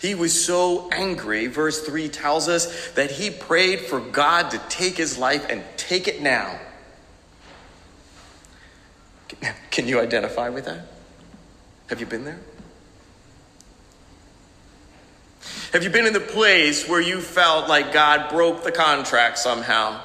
He 0.00 0.14
was 0.14 0.44
so 0.44 0.88
angry, 0.90 1.46
verse 1.46 1.84
3 1.84 2.08
tells 2.08 2.48
us, 2.48 2.90
that 2.90 3.10
he 3.10 3.30
prayed 3.30 3.80
for 3.80 4.00
God 4.00 4.50
to 4.50 4.58
take 4.68 4.96
his 4.96 5.18
life 5.18 5.46
and 5.48 5.64
take 5.76 6.06
it 6.06 6.20
now. 6.20 6.60
Can 9.70 9.86
you 9.86 10.00
identify 10.00 10.48
with 10.48 10.64
that? 10.66 10.86
Have 11.88 12.00
you 12.00 12.06
been 12.06 12.24
there? 12.24 12.40
Have 15.72 15.84
you 15.84 15.90
been 15.90 16.06
in 16.06 16.14
the 16.14 16.20
place 16.20 16.88
where 16.88 17.00
you 17.00 17.20
felt 17.20 17.68
like 17.68 17.92
God 17.92 18.30
broke 18.30 18.64
the 18.64 18.72
contract 18.72 19.38
somehow? 19.38 20.00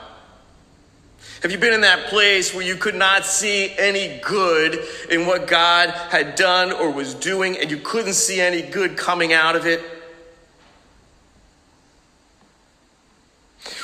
Have 1.42 1.52
you 1.52 1.58
been 1.58 1.74
in 1.74 1.82
that 1.82 2.08
place 2.08 2.54
where 2.54 2.66
you 2.66 2.76
could 2.76 2.96
not 2.96 3.26
see 3.26 3.74
any 3.78 4.20
good 4.20 4.80
in 5.10 5.26
what 5.26 5.48
God 5.48 5.90
had 5.90 6.36
done 6.36 6.74
or 6.74 6.92
was 6.92 7.14
doing 7.14 7.58
and 7.58 7.72
you 7.72 7.78
couldn't 7.78 8.14
see 8.14 8.42
any 8.42 8.62
good 8.62 8.98
coming 8.98 9.32
out 9.32 9.56
of 9.56 9.66
it? 9.66 9.82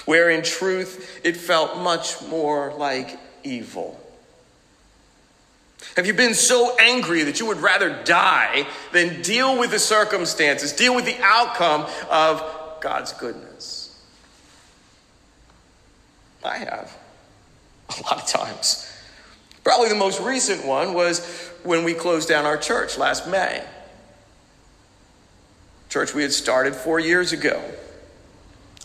Where 0.06 0.30
in 0.30 0.44
truth 0.44 1.22
it 1.24 1.38
felt 1.38 1.78
much 1.78 2.22
more 2.24 2.74
like 2.78 3.18
evil. 3.44 4.00
Have 6.00 6.08
you 6.08 6.14
been 6.14 6.34
so 6.34 6.78
angry 6.80 7.24
that 7.24 7.42
you 7.42 7.46
would 7.48 7.58
rather 7.58 7.90
die 8.06 8.66
than 8.94 9.22
deal 9.22 9.60
with 9.60 9.72
the 9.72 9.80
circumstances, 9.80 10.72
deal 10.72 10.96
with 10.96 11.04
the 11.04 11.18
outcome 11.22 11.88
of 12.10 12.42
God's 12.80 13.12
goodness? 13.12 14.02
I 16.42 16.60
have 16.60 16.98
a 17.90 18.02
lot 18.04 18.14
of 18.14 18.28
times. 18.28 18.90
Probably 19.66 19.90
the 19.90 19.96
most 19.96 20.22
recent 20.22 20.66
one 20.66 20.94
was 20.94 21.50
when 21.64 21.84
we 21.84 21.94
closed 21.94 22.30
down 22.30 22.46
our 22.46 22.56
church 22.56 22.98
last 22.98 23.28
May. 23.28 23.62
Church 25.90 26.14
we 26.14 26.22
had 26.22 26.32
started 26.32 26.76
four 26.76 27.02
years 27.02 27.34
ago. 27.34 27.62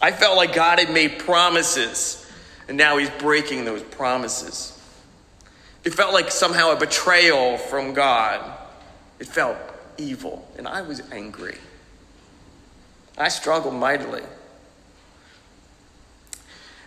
I 0.02 0.11
felt 0.11 0.37
like 0.37 0.52
God 0.52 0.80
had 0.80 0.92
made 0.92 1.21
promises, 1.21 2.28
and 2.66 2.76
now 2.76 2.97
He's 2.97 3.11
breaking 3.11 3.66
those 3.66 3.85
promises. 3.85 4.74
It 5.84 5.92
felt 5.92 6.14
like 6.14 6.30
somehow 6.30 6.72
a 6.72 6.76
betrayal 6.76 7.58
from 7.58 7.92
God. 7.92 8.40
It 9.18 9.26
felt 9.26 9.56
evil, 9.98 10.48
and 10.56 10.66
I 10.66 10.82
was 10.82 11.02
angry. 11.12 11.58
I 13.18 13.28
struggled 13.28 13.74
mightily. 13.74 14.22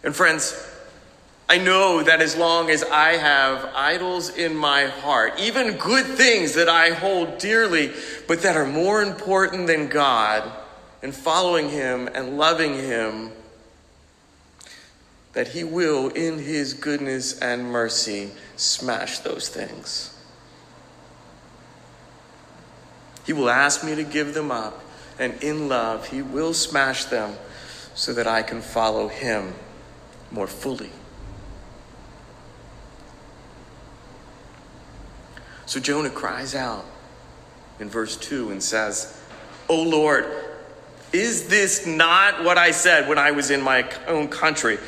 And 0.03 0.15
friends, 0.15 0.55
I 1.49 1.57
know 1.59 2.03
that 2.03 2.21
as 2.21 2.35
long 2.35 2.69
as 2.69 2.83
I 2.83 3.13
have 3.13 3.71
idols 3.73 4.29
in 4.29 4.55
my 4.55 4.85
heart, 4.85 5.39
even 5.39 5.77
good 5.77 6.05
things 6.05 6.55
that 6.55 6.67
I 6.67 6.89
hold 6.89 7.37
dearly, 7.37 7.93
but 8.27 8.41
that 8.41 8.57
are 8.57 8.65
more 8.65 9.01
important 9.01 9.67
than 9.67 9.87
God, 9.87 10.51
and 11.01 11.15
following 11.15 11.69
Him 11.69 12.09
and 12.13 12.37
loving 12.37 12.73
Him, 12.73 13.31
that 15.37 15.49
He 15.49 15.63
will, 15.63 16.09
in 16.09 16.39
His 16.39 16.73
goodness 16.73 17.37
and 17.37 17.71
mercy, 17.71 18.31
smash 18.55 19.19
those 19.19 19.49
things. 19.49 20.11
He 23.23 23.33
will 23.33 23.47
ask 23.47 23.83
me 23.83 23.93
to 23.93 24.03
give 24.03 24.33
them 24.33 24.49
up, 24.49 24.83
and 25.19 25.35
in 25.43 25.69
love, 25.69 26.07
He 26.07 26.23
will 26.23 26.55
smash 26.55 27.05
them 27.05 27.35
so 27.93 28.13
that 28.13 28.25
I 28.25 28.41
can 28.41 28.63
follow 28.63 29.09
Him 29.09 29.53
more 30.31 30.47
fully. 30.47 30.89
So 35.67 35.79
Jonah 35.79 36.09
cries 36.09 36.55
out 36.55 36.83
in 37.79 37.91
verse 37.91 38.17
2 38.17 38.49
and 38.49 38.63
says, 38.63 39.21
O 39.69 39.83
Lord, 39.83 40.25
is 41.13 41.47
this 41.47 41.85
not 41.85 42.43
what 42.43 42.57
I 42.57 42.71
said 42.71 43.07
when 43.07 43.19
I 43.19 43.29
was 43.29 43.51
in 43.51 43.61
my 43.61 43.87
own 44.07 44.29
country? 44.29 44.79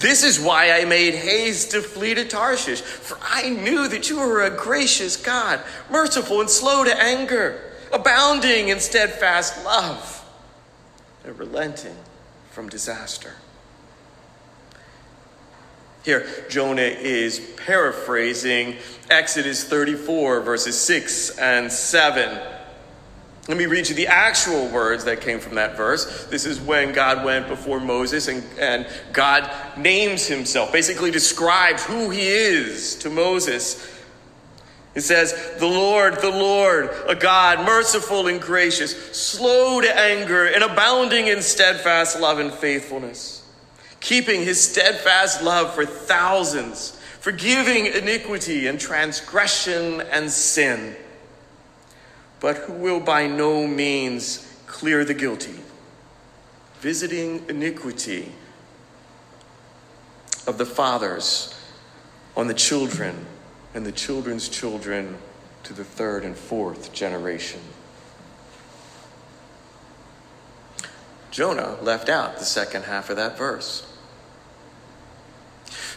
This 0.00 0.24
is 0.24 0.40
why 0.40 0.72
I 0.72 0.86
made 0.86 1.14
haste 1.14 1.72
to 1.72 1.82
flee 1.82 2.14
to 2.14 2.24
Tarshish, 2.24 2.80
for 2.80 3.18
I 3.22 3.50
knew 3.50 3.86
that 3.86 4.08
you 4.08 4.18
were 4.18 4.42
a 4.42 4.50
gracious 4.50 5.16
God, 5.16 5.60
merciful 5.90 6.40
and 6.40 6.48
slow 6.48 6.84
to 6.84 7.02
anger, 7.02 7.60
abounding 7.92 8.68
in 8.68 8.80
steadfast 8.80 9.62
love, 9.62 10.24
and 11.22 11.38
relenting 11.38 11.96
from 12.50 12.70
disaster. 12.70 13.34
Here, 16.02 16.26
Jonah 16.48 16.80
is 16.80 17.38
paraphrasing 17.58 18.76
Exodus 19.10 19.64
34, 19.64 20.40
verses 20.40 20.80
6 20.80 21.36
and 21.36 21.70
7. 21.70 22.59
Let 23.48 23.56
me 23.56 23.66
read 23.66 23.88
you 23.88 23.94
the 23.94 24.06
actual 24.06 24.68
words 24.68 25.04
that 25.04 25.20
came 25.20 25.40
from 25.40 25.54
that 25.56 25.76
verse. 25.76 26.26
This 26.26 26.44
is 26.46 26.60
when 26.60 26.92
God 26.92 27.24
went 27.24 27.48
before 27.48 27.80
Moses 27.80 28.28
and, 28.28 28.44
and 28.58 28.86
God 29.12 29.50
names 29.76 30.26
himself, 30.26 30.72
basically 30.72 31.10
describes 31.10 31.84
who 31.84 32.10
he 32.10 32.28
is 32.28 32.96
to 32.96 33.10
Moses. 33.10 33.98
It 34.94 35.00
says, 35.00 35.32
The 35.58 35.66
Lord, 35.66 36.20
the 36.20 36.30
Lord, 36.30 36.90
a 37.08 37.14
God 37.14 37.64
merciful 37.64 38.26
and 38.26 38.40
gracious, 38.40 38.94
slow 39.16 39.80
to 39.80 39.98
anger, 39.98 40.46
and 40.46 40.62
abounding 40.62 41.26
in 41.26 41.42
steadfast 41.42 42.20
love 42.20 42.38
and 42.38 42.52
faithfulness 42.52 43.40
keeping 44.00 44.42
his 44.42 44.62
steadfast 44.62 45.42
love 45.42 45.74
for 45.74 45.86
thousands, 45.86 46.98
forgiving 47.20 47.86
iniquity 47.86 48.66
and 48.66 48.80
transgression 48.80 50.00
and 50.10 50.30
sin, 50.30 50.96
but 52.40 52.56
who 52.56 52.72
will 52.72 53.00
by 53.00 53.26
no 53.26 53.66
means 53.66 54.46
clear 54.66 55.04
the 55.04 55.14
guilty, 55.14 55.60
visiting 56.80 57.44
iniquity 57.48 58.32
of 60.46 60.58
the 60.58 60.66
fathers 60.66 61.54
on 62.36 62.46
the 62.46 62.54
children 62.54 63.26
and 63.74 63.84
the 63.84 63.92
children's 63.92 64.48
children 64.48 65.16
to 65.62 65.72
the 65.74 65.84
third 65.84 66.24
and 66.24 66.36
fourth 66.36 66.92
generation. 66.92 67.60
Jonah 71.30 71.76
left 71.82 72.08
out 72.08 72.38
the 72.38 72.44
second 72.44 72.84
half 72.84 73.10
of 73.10 73.16
that 73.16 73.38
verse. 73.38 73.86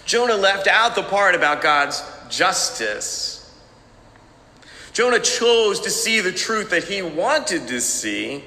Jonah 0.06 0.36
left 0.36 0.68
out 0.68 0.96
the 0.96 1.04
part 1.04 1.34
about 1.34 1.62
God's 1.62 2.04
justice. 2.30 3.33
Jonah 4.94 5.20
chose 5.20 5.80
to 5.82 5.90
see 5.90 6.20
the 6.20 6.32
truth 6.32 6.70
that 6.70 6.84
he 6.84 7.02
wanted 7.02 7.68
to 7.68 7.82
see 7.82 8.44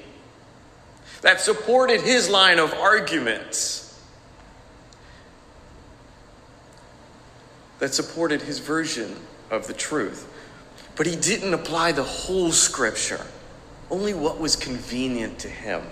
that 1.21 1.41
supported 1.41 2.01
his 2.01 2.29
line 2.29 2.57
of 2.57 2.73
arguments, 2.73 4.01
that 7.79 7.93
supported 7.93 8.41
his 8.41 8.59
version 8.59 9.15
of 9.51 9.67
the 9.67 9.73
truth. 9.73 10.31
But 10.95 11.05
he 11.05 11.15
didn't 11.15 11.53
apply 11.53 11.91
the 11.91 12.03
whole 12.03 12.51
scripture, 12.51 13.25
only 13.91 14.13
what 14.13 14.39
was 14.39 14.55
convenient 14.55 15.39
to 15.39 15.49
him. 15.49 15.83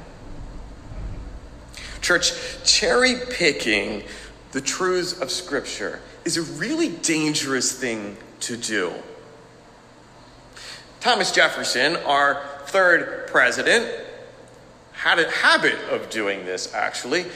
Church, 2.01 2.33
cherry 2.63 3.15
picking 3.31 4.03
the 4.51 4.61
truths 4.61 5.19
of 5.19 5.31
Scripture 5.31 5.99
is 6.23 6.37
a 6.37 6.43
really 6.43 6.89
dangerous 6.89 7.71
thing 7.77 8.15
to 8.41 8.55
do. 8.55 8.93
Thomas 11.05 11.31
Jefferson, 11.31 11.97
our 11.97 12.41
third 12.65 13.27
president, 13.27 13.87
had 14.93 15.19
a 15.19 15.29
habit 15.29 15.77
of 15.91 16.09
doing 16.09 16.45
this 16.45 16.73
actually. 16.73 17.27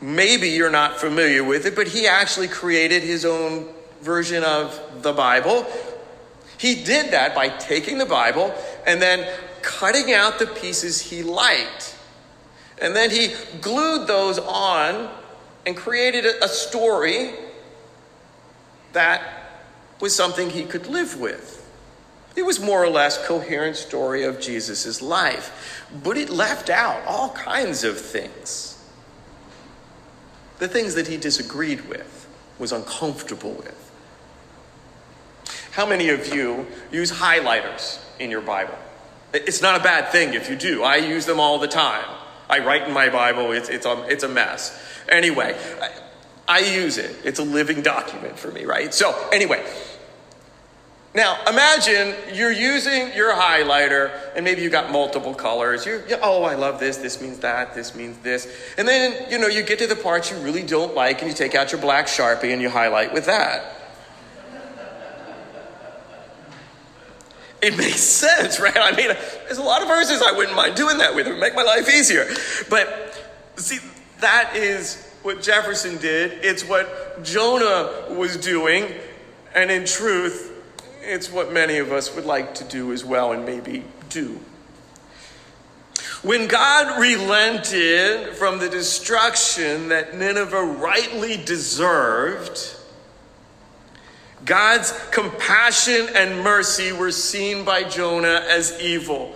Maybe 0.00 0.48
you're 0.48 0.68
not 0.68 0.98
familiar 0.98 1.44
with 1.44 1.64
it, 1.64 1.76
but 1.76 1.86
he 1.86 2.08
actually 2.08 2.48
created 2.48 3.04
his 3.04 3.24
own 3.24 3.68
version 4.00 4.42
of 4.42 5.00
the 5.00 5.12
Bible. 5.12 5.64
He 6.58 6.82
did 6.82 7.12
that 7.12 7.36
by 7.36 7.50
taking 7.50 7.98
the 7.98 8.04
Bible 8.04 8.52
and 8.84 9.00
then 9.00 9.32
cutting 9.62 10.12
out 10.12 10.40
the 10.40 10.48
pieces 10.48 11.00
he 11.00 11.22
liked. 11.22 11.96
And 12.80 12.96
then 12.96 13.12
he 13.12 13.32
glued 13.60 14.08
those 14.08 14.40
on 14.40 15.08
and 15.64 15.76
created 15.76 16.24
a 16.42 16.48
story 16.48 17.30
that 18.92 19.22
was 20.00 20.12
something 20.16 20.50
he 20.50 20.64
could 20.64 20.88
live 20.88 21.20
with. 21.20 21.61
It 22.34 22.46
was 22.46 22.58
more 22.60 22.82
or 22.82 22.88
less 22.88 23.24
coherent 23.26 23.76
story 23.76 24.24
of 24.24 24.40
Jesus' 24.40 25.02
life, 25.02 25.86
but 26.02 26.16
it 26.16 26.30
left 26.30 26.70
out 26.70 27.04
all 27.06 27.30
kinds 27.30 27.84
of 27.84 28.00
things. 28.00 28.82
The 30.58 30.68
things 30.68 30.94
that 30.94 31.08
he 31.08 31.16
disagreed 31.16 31.88
with, 31.88 32.28
was 32.58 32.72
uncomfortable 32.72 33.52
with. 33.52 33.90
How 35.72 35.86
many 35.86 36.10
of 36.10 36.34
you 36.34 36.66
use 36.90 37.10
highlighters 37.10 37.98
in 38.18 38.30
your 38.30 38.40
Bible? 38.42 38.78
It's 39.34 39.62
not 39.62 39.80
a 39.80 39.82
bad 39.82 40.12
thing 40.12 40.34
if 40.34 40.50
you 40.50 40.56
do. 40.56 40.82
I 40.82 40.96
use 40.96 41.26
them 41.26 41.40
all 41.40 41.58
the 41.58 41.68
time. 41.68 42.04
I 42.48 42.58
write 42.58 42.86
in 42.86 42.92
my 42.92 43.08
Bible, 43.08 43.52
it's, 43.52 43.70
it's, 43.70 43.86
a, 43.86 44.06
it's 44.08 44.22
a 44.22 44.28
mess. 44.28 44.78
Anyway, 45.08 45.56
I, 45.80 45.90
I 46.46 46.58
use 46.60 46.98
it. 46.98 47.16
It's 47.24 47.38
a 47.38 47.44
living 47.44 47.80
document 47.80 48.38
for 48.38 48.50
me, 48.50 48.64
right? 48.66 48.92
So, 48.92 49.28
anyway, 49.32 49.64
now, 51.14 51.38
imagine 51.46 52.14
you're 52.32 52.52
using 52.52 53.12
your 53.14 53.34
highlighter 53.34 54.10
and 54.34 54.46
maybe 54.46 54.62
you 54.62 54.70
got 54.70 54.90
multiple 54.90 55.34
colors. 55.34 55.84
You're, 55.84 56.08
you, 56.08 56.16
oh, 56.22 56.42
I 56.44 56.54
love 56.54 56.80
this. 56.80 56.96
This 56.96 57.20
means 57.20 57.40
that. 57.40 57.74
This 57.74 57.94
means 57.94 58.16
this. 58.18 58.50
And 58.78 58.88
then, 58.88 59.30
you 59.30 59.38
know, 59.38 59.46
you 59.46 59.62
get 59.62 59.78
to 59.80 59.86
the 59.86 59.96
parts 59.96 60.30
you 60.30 60.38
really 60.38 60.62
don't 60.62 60.94
like 60.94 61.20
and 61.20 61.30
you 61.30 61.36
take 61.36 61.54
out 61.54 61.70
your 61.70 61.82
black 61.82 62.06
Sharpie 62.06 62.52
and 62.52 62.62
you 62.62 62.70
highlight 62.70 63.12
with 63.12 63.26
that. 63.26 63.76
it 67.60 67.76
makes 67.76 68.00
sense, 68.00 68.58
right? 68.58 68.74
I 68.74 68.96
mean, 68.96 69.08
there's 69.44 69.58
a 69.58 69.62
lot 69.62 69.82
of 69.82 69.88
verses 69.88 70.22
I 70.22 70.32
wouldn't 70.32 70.56
mind 70.56 70.76
doing 70.76 70.96
that 70.96 71.14
with. 71.14 71.26
It 71.26 71.32
would 71.32 71.40
make 71.40 71.54
my 71.54 71.62
life 71.62 71.90
easier. 71.90 72.26
But 72.70 73.22
see, 73.56 73.80
that 74.20 74.56
is 74.56 75.06
what 75.22 75.42
Jefferson 75.42 75.98
did. 75.98 76.42
It's 76.42 76.64
what 76.64 77.22
Jonah 77.22 78.14
was 78.14 78.38
doing. 78.38 78.86
And 79.54 79.70
in 79.70 79.84
truth, 79.84 80.51
it's 81.02 81.30
what 81.30 81.52
many 81.52 81.78
of 81.78 81.92
us 81.92 82.14
would 82.14 82.24
like 82.24 82.54
to 82.56 82.64
do 82.64 82.92
as 82.92 83.04
well 83.04 83.32
and 83.32 83.44
maybe 83.44 83.84
do. 84.08 84.40
When 86.22 86.46
God 86.46 87.00
relented 87.00 88.36
from 88.36 88.60
the 88.60 88.68
destruction 88.68 89.88
that 89.88 90.16
Nineveh 90.16 90.62
rightly 90.62 91.36
deserved, 91.36 92.76
God's 94.44 94.92
compassion 95.10 96.08
and 96.14 96.42
mercy 96.42 96.92
were 96.92 97.10
seen 97.10 97.64
by 97.64 97.82
Jonah 97.82 98.44
as 98.48 98.80
evil. 98.80 99.34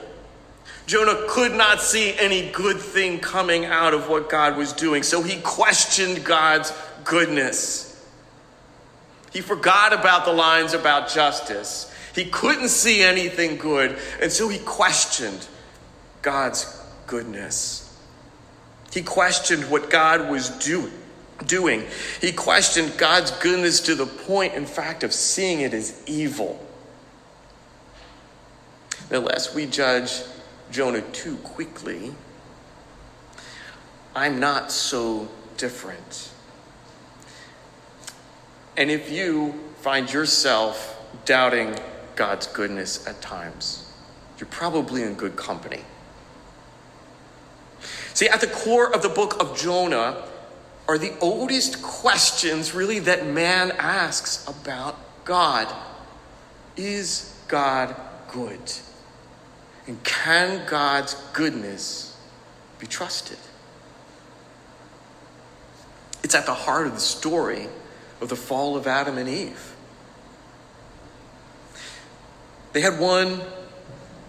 Jonah 0.87 1.27
could 1.29 1.53
not 1.53 1.81
see 1.81 2.15
any 2.19 2.51
good 2.51 2.79
thing 2.79 3.19
coming 3.19 3.65
out 3.65 3.93
of 3.93 4.09
what 4.09 4.31
God 4.31 4.57
was 4.57 4.73
doing, 4.73 5.03
so 5.03 5.23
he 5.23 5.41
questioned 5.41 6.25
God's 6.25 6.73
goodness. 7.03 7.86
He 9.33 9.41
forgot 9.41 9.93
about 9.93 10.25
the 10.25 10.33
lines 10.33 10.73
about 10.73 11.09
justice. 11.09 11.93
He 12.15 12.27
couldn't 12.27 12.69
see 12.69 13.03
anything 13.03 13.57
good, 13.57 13.99
and 14.23 14.33
so 14.33 14.49
he 14.49 14.59
questioned 14.59 15.47
God's 16.23 16.83
goodness. 17.07 17.83
He 18.93 19.03
questioned 19.03 19.71
what 19.71 19.91
God 19.91 20.31
was 20.31 20.49
doing 20.51 20.93
doing. 21.45 21.85
He 22.21 22.33
questioned 22.33 22.97
God's 22.97 23.31
goodness 23.31 23.81
to 23.81 23.95
the 23.95 24.07
point, 24.07 24.55
in 24.55 24.67
fact, 24.67 25.05
of 25.05 25.13
seeing 25.13 25.61
it 25.61 25.75
as 25.75 26.03
evil. 26.07 26.65
Unless 29.11 29.55
we 29.55 29.67
judge 29.67 30.23
Jonah 30.71 31.03
too 31.13 31.37
quickly, 31.39 32.15
I'm 34.15 34.41
not 34.41 34.73
so 34.73 35.29
different. 35.57 36.31
And 38.77 38.91
if 38.91 39.11
you 39.11 39.55
find 39.81 40.13
yourself 40.13 41.01
doubting 41.25 41.75
God's 42.15 42.47
goodness 42.47 43.07
at 43.07 43.21
times, 43.23 43.91
you're 44.39 44.49
probably 44.49 45.03
in 45.03 45.15
good 45.15 45.37
company. 45.37 45.81
See, 48.13 48.29
at 48.29 48.41
the 48.41 48.47
core 48.47 48.95
of 48.95 49.03
the 49.03 49.09
book 49.09 49.41
of 49.41 49.59
Jonah 49.59 50.23
are 50.89 50.99
the 50.99 51.13
oldest 51.21 51.83
questions, 51.83 52.75
really, 52.75 52.99
that 53.01 53.27
man 53.27 53.73
asks 53.73 54.47
about 54.47 54.97
God. 55.25 55.73
Is 56.77 57.35
God 57.49 57.97
good? 58.29 58.61
And 59.87 60.03
can 60.05 60.67
God's 60.67 61.15
goodness 61.33 62.17
be 62.79 62.87
trusted? 62.87 63.39
It's 66.23 66.35
at 66.35 66.47
the 66.47 66.55
heart 66.55 66.87
of 66.87 66.95
the 66.95 67.01
story 67.01 67.69
of 68.21 68.29
the 68.29 68.37
fall 68.37 68.77
of 68.77 68.87
Adam 68.87 69.19
and 69.19 69.29
Eve. 69.29 69.75
They 72.73 72.81
had 72.81 72.99
one 72.99 73.41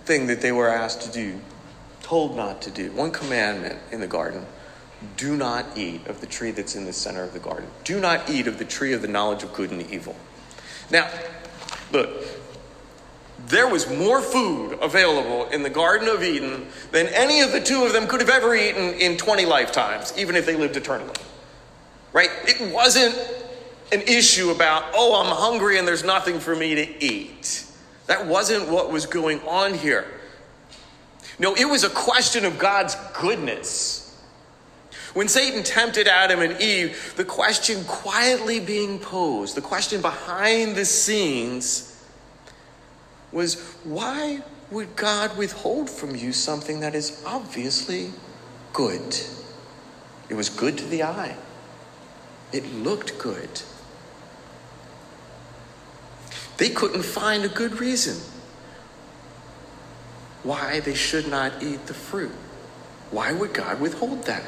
thing 0.06 0.28
that 0.28 0.42
they 0.42 0.52
were 0.52 0.70
asked 0.70 1.02
to 1.02 1.12
do, 1.12 1.40
told 2.02 2.36
not 2.36 2.62
to 2.64 2.72
do, 2.72 2.92
one 2.92 3.12
commandment 3.12 3.80
in 3.92 4.00
the 4.00 4.08
garden 4.08 4.46
do 5.16 5.36
not 5.36 5.66
eat 5.78 6.08
of 6.08 6.22
the 6.22 6.28
tree 6.28 6.52
that's 6.52 6.76
in 6.76 6.86
the 6.86 6.94
center 6.94 7.24
of 7.24 7.34
the 7.34 7.40
garden. 7.40 7.70
Do 7.84 8.00
not 8.00 8.30
eat 8.30 8.48
of 8.48 8.58
the 8.58 8.66
tree 8.66 8.94
of 8.94 9.02
the 9.02 9.08
knowledge 9.08 9.44
of 9.44 9.54
good 9.54 9.72
and 9.72 9.82
evil. 9.92 10.16
Now, 10.90 11.10
look, 11.92 12.10
there 13.48 13.68
was 13.68 13.90
more 13.90 14.22
food 14.22 14.80
available 14.82 15.46
in 15.50 15.64
the 15.64 15.70
Garden 15.70 16.08
of 16.08 16.24
Eden 16.24 16.68
than 16.92 17.08
any 17.08 17.42
of 17.42 17.52
the 17.52 17.62
two 17.62 17.84
of 17.84 17.94
them 17.94 18.08
could 18.08 18.20
have 18.20 18.30
ever 18.30 18.56
eaten 18.56 18.94
in 18.96 19.18
20 19.18 19.46
lifetimes, 19.46 20.14
even 20.18 20.36
if 20.36 20.46
they 20.46 20.56
lived 20.56 20.76
eternally. 20.76 21.14
Right? 22.14 22.30
It 22.46 22.74
wasn't 22.74 23.16
an 23.92 24.02
issue 24.02 24.52
about, 24.52 24.84
oh, 24.94 25.22
I'm 25.22 25.36
hungry 25.36 25.78
and 25.78 25.88
there's 25.88 26.04
nothing 26.04 26.40
for 26.40 26.56
me 26.56 26.76
to 26.76 27.06
eat. 27.06 27.66
That 28.08 28.26
wasn't 28.26 28.70
what 28.70 28.92
was 28.92 29.06
going 29.06 29.40
on 29.42 29.74
here. 29.74 30.06
No, 31.40 31.54
it 31.56 31.66
was 31.66 31.84
a 31.84 31.90
question 31.90 32.46
of 32.46 32.58
God's 32.58 32.96
goodness. 33.20 34.04
When 35.14 35.28
Satan 35.28 35.64
tempted 35.64 36.08
Adam 36.08 36.42
and 36.42 36.62
Eve, 36.62 37.14
the 37.16 37.26
question 37.26 37.84
quietly 37.86 38.60
being 38.60 39.00
posed, 39.00 39.56
the 39.56 39.62
question 39.62 40.02
behind 40.02 40.76
the 40.76 40.86
scenes, 40.86 42.06
was 43.32 43.76
why 43.84 44.42
would 44.72 44.96
God 44.96 45.38
withhold 45.38 45.90
from 45.90 46.16
you 46.16 46.34
something 46.34 46.82
that 46.82 46.96
is 46.96 47.24
obviously 47.26 48.12
good? 48.74 49.18
It 50.30 50.34
was 50.34 50.50
good 50.50 50.78
to 50.78 50.86
the 50.86 51.04
eye, 51.04 51.36
it 52.52 52.66
looked 52.74 53.18
good. 53.20 53.50
They 56.58 56.70
couldn't 56.70 57.04
find 57.04 57.44
a 57.46 57.50
good 57.50 57.80
reason 57.80 58.18
why 60.44 60.80
they 60.80 60.96
should 60.96 61.28
not 61.28 61.62
eat 61.62 61.86
the 61.88 61.94
fruit. 61.94 62.32
Why 63.12 63.32
would 63.32 63.54
God 63.54 63.80
withhold 63.80 64.24
that? 64.26 64.44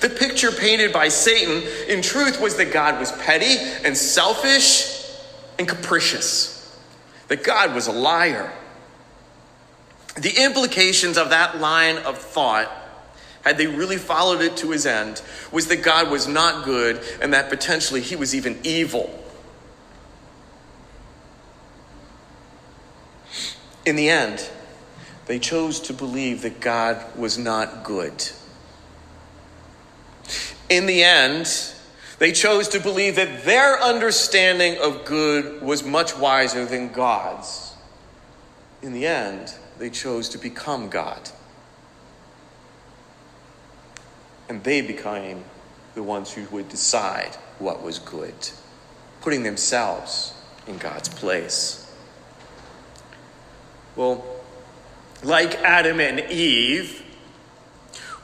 The 0.00 0.10
picture 0.10 0.50
painted 0.52 0.92
by 0.92 1.08
Satan, 1.08 1.62
in 1.88 2.02
truth, 2.02 2.40
was 2.40 2.56
that 2.56 2.72
God 2.72 2.98
was 2.98 3.12
petty 3.12 3.56
and 3.84 3.96
selfish 3.96 5.06
and 5.58 5.66
capricious, 5.66 6.76
that 7.28 7.44
God 7.44 7.74
was 7.74 7.86
a 7.86 7.92
liar. 7.92 8.52
The 10.16 10.44
implications 10.44 11.16
of 11.16 11.30
that 11.30 11.60
line 11.60 11.98
of 11.98 12.18
thought, 12.18 12.70
had 13.42 13.56
they 13.56 13.66
really 13.66 13.96
followed 13.96 14.42
it 14.42 14.56
to 14.58 14.70
his 14.70 14.84
end, 14.84 15.22
was 15.50 15.68
that 15.68 15.82
God 15.82 16.10
was 16.10 16.26
not 16.26 16.64
good 16.64 17.00
and 17.22 17.32
that 17.32 17.48
potentially 17.48 18.00
he 18.00 18.16
was 18.16 18.34
even 18.34 18.58
evil. 18.64 19.19
In 23.84 23.96
the 23.96 24.10
end, 24.10 24.48
they 25.26 25.38
chose 25.38 25.80
to 25.80 25.92
believe 25.92 26.42
that 26.42 26.60
God 26.60 27.16
was 27.16 27.38
not 27.38 27.84
good 27.84 28.30
in 30.70 30.86
the 30.86 31.02
end, 31.02 31.52
they 32.20 32.30
chose 32.30 32.68
to 32.68 32.80
believe 32.80 33.16
that 33.16 33.44
their 33.44 33.78
understanding 33.82 34.78
of 34.80 35.04
good 35.04 35.60
was 35.60 35.82
much 35.82 36.16
wiser 36.16 36.64
than 36.64 36.92
God's. 36.92 37.74
In 38.80 38.92
the 38.92 39.06
end, 39.06 39.52
they 39.78 39.90
chose 39.90 40.28
to 40.30 40.38
become 40.38 40.88
God. 40.88 41.28
And 44.48 44.62
they 44.62 44.80
became 44.80 45.44
the 45.94 46.02
ones 46.02 46.32
who 46.32 46.44
would 46.54 46.68
decide 46.68 47.34
what 47.58 47.82
was 47.82 47.98
good, 47.98 48.34
putting 49.20 49.42
themselves 49.42 50.32
in 50.68 50.78
God's 50.78 51.08
place. 51.08 51.89
Well, 53.96 54.24
like 55.22 55.56
Adam 55.56 56.00
and 56.00 56.20
Eve, 56.30 57.04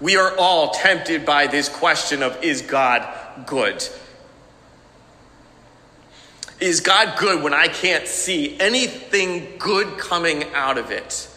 we 0.01 0.17
are 0.17 0.37
all 0.39 0.71
tempted 0.71 1.25
by 1.25 1.47
this 1.47 1.69
question 1.69 2.23
of 2.23 2.43
is 2.43 2.63
God 2.63 3.47
good? 3.47 3.87
Is 6.59 6.81
God 6.81 7.19
good 7.19 7.43
when 7.43 7.53
I 7.53 7.69
can't 7.69 8.07
see 8.07 8.59
anything 8.59 9.59
good 9.59 9.99
coming 9.99 10.45
out 10.55 10.79
of 10.79 10.91
it? 10.91 11.29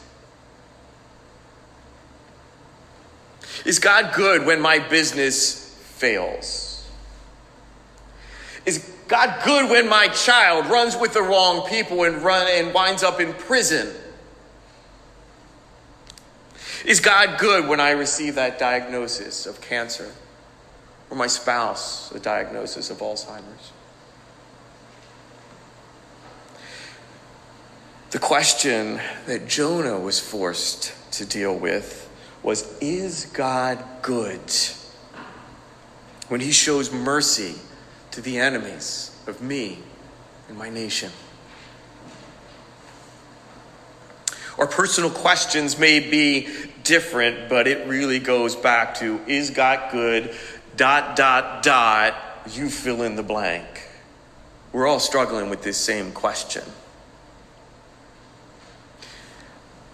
Is 3.65 3.79
God 3.79 4.13
good 4.13 4.45
when 4.45 4.61
my 4.61 4.79
business 4.79 5.75
fails? 5.97 6.89
Is 8.65 8.79
God 9.07 9.43
good 9.43 9.69
when 9.69 9.89
my 9.89 10.07
child 10.09 10.67
runs 10.67 10.95
with 10.95 11.13
the 11.13 11.21
wrong 11.21 11.67
people 11.67 12.03
and 12.03 12.21
run 12.23 12.47
and 12.49 12.73
winds 12.73 13.03
up 13.03 13.19
in 13.19 13.33
prison? 13.33 13.93
Is 16.89 16.99
God 16.99 17.37
good 17.37 17.67
when 17.67 17.79
I 17.79 17.91
receive 17.91 18.33
that 18.33 18.57
diagnosis 18.57 19.45
of 19.45 19.61
cancer? 19.61 20.11
Or 21.11 21.15
my 21.15 21.27
spouse, 21.27 22.11
a 22.11 22.19
diagnosis 22.19 22.89
of 22.89 22.97
Alzheimer's? 22.97 23.71
The 28.09 28.17
question 28.17 28.99
that 29.27 29.47
Jonah 29.47 29.99
was 29.99 30.19
forced 30.19 30.95
to 31.11 31.27
deal 31.27 31.55
with 31.55 32.09
was 32.41 32.75
Is 32.81 33.25
God 33.25 33.85
good? 34.01 34.41
When 36.27 36.41
he 36.41 36.51
shows 36.51 36.91
mercy 36.91 37.53
to 38.09 38.21
the 38.21 38.39
enemies 38.39 39.15
of 39.27 39.43
me 39.43 39.77
and 40.47 40.57
my 40.57 40.71
nation. 40.71 41.11
Our 44.59 44.67
personal 44.67 45.09
questions 45.09 45.79
may 45.79 46.01
be 46.01 46.49
different, 46.83 47.49
but 47.49 47.67
it 47.67 47.87
really 47.87 48.19
goes 48.19 48.55
back 48.55 48.95
to 48.95 49.19
is 49.27 49.49
God 49.49 49.91
good? 49.91 50.35
Dot, 50.75 51.15
dot, 51.15 51.63
dot. 51.63 52.15
You 52.51 52.69
fill 52.69 53.03
in 53.03 53.15
the 53.15 53.23
blank. 53.23 53.65
We're 54.71 54.87
all 54.87 54.99
struggling 54.99 55.49
with 55.49 55.63
this 55.63 55.77
same 55.77 56.11
question. 56.11 56.63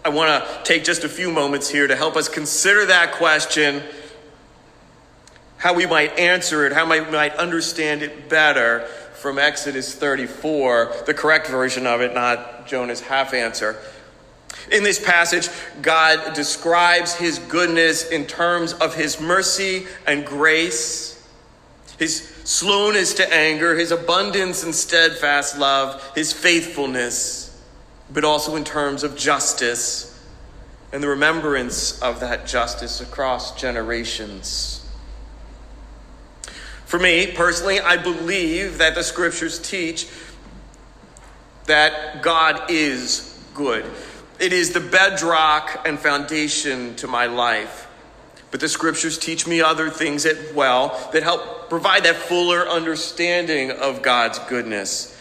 I 0.03 0.09
want 0.09 0.43
to 0.43 0.63
take 0.63 0.83
just 0.83 1.03
a 1.03 1.09
few 1.09 1.31
moments 1.31 1.67
here 1.67 1.87
to 1.87 1.95
help 1.95 2.15
us 2.15 2.29
consider 2.29 2.85
that 2.85 3.13
question, 3.13 3.81
how 5.57 5.73
we 5.73 5.87
might 5.87 6.19
answer 6.19 6.67
it, 6.67 6.73
how 6.73 6.87
we 6.87 7.01
might 7.01 7.33
understand 7.37 8.03
it 8.03 8.29
better 8.29 8.81
from 9.15 9.39
Exodus 9.39 9.95
34, 9.95 10.93
the 11.07 11.13
correct 11.15 11.47
version 11.47 11.87
of 11.87 12.01
it, 12.01 12.13
not 12.13 12.67
Jonah's 12.67 13.01
half 13.01 13.33
answer. 13.33 13.77
In 14.71 14.83
this 14.83 15.03
passage, 15.03 15.49
God 15.81 16.33
describes 16.33 17.13
his 17.13 17.39
goodness 17.39 18.09
in 18.09 18.25
terms 18.25 18.73
of 18.73 18.95
his 18.95 19.21
mercy 19.21 19.85
and 20.07 20.25
grace, 20.25 21.23
his 21.99 22.27
slowness 22.43 23.13
to 23.15 23.33
anger, 23.33 23.75
his 23.75 23.91
abundance 23.91 24.63
and 24.63 24.73
steadfast 24.73 25.57
love, 25.57 26.11
his 26.15 26.33
faithfulness, 26.33 27.63
but 28.11 28.23
also 28.23 28.55
in 28.55 28.63
terms 28.63 29.03
of 29.03 29.15
justice 29.15 30.11
and 30.91 31.03
the 31.03 31.07
remembrance 31.07 32.01
of 32.01 32.19
that 32.21 32.47
justice 32.47 33.01
across 33.01 33.59
generations. 33.59 34.81
For 36.85 36.99
me, 36.99 37.33
personally, 37.33 37.79
I 37.79 37.97
believe 37.97 38.77
that 38.77 38.95
the 38.95 39.03
scriptures 39.03 39.59
teach 39.59 40.07
that 41.65 42.21
God 42.21 42.69
is 42.69 43.37
good. 43.53 43.85
It 44.39 44.53
is 44.53 44.73
the 44.73 44.79
bedrock 44.79 45.85
and 45.85 45.97
foundation 45.97 46.95
to 46.97 47.07
my 47.07 47.25
life. 47.27 47.87
But 48.51 48.59
the 48.59 48.69
scriptures 48.69 49.17
teach 49.17 49.47
me 49.47 49.61
other 49.61 49.89
things 49.89 50.25
as 50.25 50.53
well 50.53 51.09
that 51.13 51.23
help 51.23 51.69
provide 51.69 52.03
that 52.03 52.15
fuller 52.15 52.67
understanding 52.67 53.71
of 53.71 54.01
God's 54.01 54.39
goodness. 54.39 55.11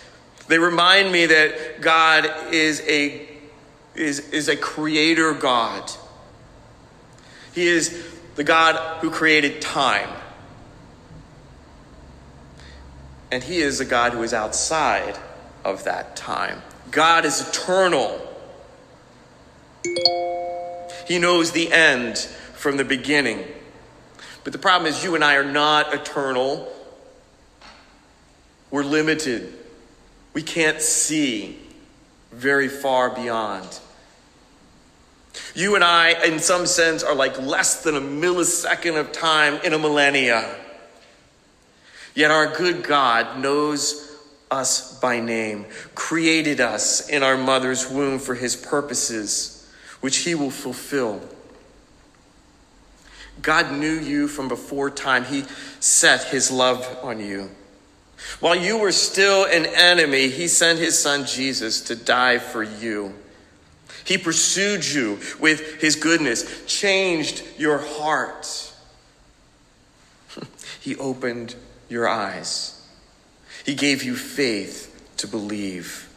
They 0.47 0.59
remind 0.59 1.11
me 1.11 1.27
that 1.27 1.81
God 1.81 2.31
is 2.53 2.81
a, 2.83 3.27
is, 3.95 4.29
is 4.31 4.49
a 4.49 4.57
creator 4.57 5.33
God. 5.33 5.91
He 7.55 7.67
is 7.67 8.05
the 8.35 8.45
God 8.45 9.01
who 9.01 9.11
created 9.11 9.63
time. 9.63 10.11
And 13.31 13.43
He 13.43 13.59
is 13.59 13.81
a 13.81 13.85
God 13.85 14.13
who 14.13 14.23
is 14.23 14.35
outside 14.35 15.19
of 15.65 15.85
that 15.85 16.15
time. 16.17 16.63
God 16.91 17.25
is 17.25 17.49
eternal. 17.49 18.34
He 21.07 21.19
knows 21.19 21.53
the 21.53 21.71
end 21.73 22.19
from 22.19 22.77
the 22.77 22.85
beginning. 22.85 23.45
But 24.43 24.53
the 24.53 24.59
problem 24.59 24.91
is, 24.91 25.05
you 25.05 25.15
and 25.15 25.25
I 25.25 25.37
are 25.37 25.45
not 25.45 25.95
eternal. 25.95 26.71
We're 28.71 28.85
limited. 28.85 29.53
We 30.33 30.43
can't 30.43 30.81
see 30.81 31.59
very 32.33 32.69
far 32.69 33.11
beyond. 33.11 33.81
You 35.55 35.75
and 35.75 35.85
I, 35.85 36.25
in 36.25 36.39
some 36.39 36.67
sense, 36.67 37.03
are 37.03 37.15
like 37.15 37.39
less 37.39 37.83
than 37.83 37.97
a 37.97 38.01
millisecond 38.01 38.99
of 38.99 39.13
time 39.13 39.61
in 39.65 39.73
a 39.73 39.79
millennia. 39.79 40.57
Yet 42.15 42.31
our 42.31 42.55
good 42.57 42.85
God 42.85 43.41
knows 43.41 44.17
us 44.51 44.99
by 45.01 45.21
name, 45.21 45.67
created 45.95 46.61
us 46.61 47.09
in 47.09 47.23
our 47.23 47.37
mother's 47.37 47.91
womb 47.91 48.19
for 48.19 48.35
his 48.35 48.55
purposes 48.57 49.64
which 50.05 50.19
he 50.19 50.35
will 50.35 50.51
fulfill. 50.51 51.19
God 53.41 53.73
knew 53.73 53.99
you 53.99 54.29
from 54.29 54.49
before 54.49 54.91
time. 54.91 55.25
He 55.25 55.45
set 55.81 56.25
his 56.25 56.51
love 56.51 56.87
on 57.03 57.21
you. 57.21 57.49
While 58.39 58.55
you 58.55 58.77
were 58.77 58.93
still 58.93 59.47
an 59.47 59.65
enemy, 59.65 60.29
he 60.29 60.47
sent 60.47 60.79
his 60.79 60.99
son 60.99 61.25
Jesus 61.25 61.81
to 61.85 61.97
die 61.97 62.37
for 62.37 62.63
you. 62.63 63.15
He 64.05 64.19
pursued 64.19 64.85
you 64.85 65.21
with 65.41 65.81
his 65.81 65.97
goodness, 65.97 66.67
changed 66.67 67.43
your 67.57 67.79
heart. 67.79 68.75
he 70.81 70.97
opened 70.97 71.55
your 71.89 72.07
eyes. 72.07 72.87
He 73.65 73.75
gave 73.75 74.03
you 74.03 74.17
faith 74.17 75.15
to 75.17 75.27
believe. 75.27 76.11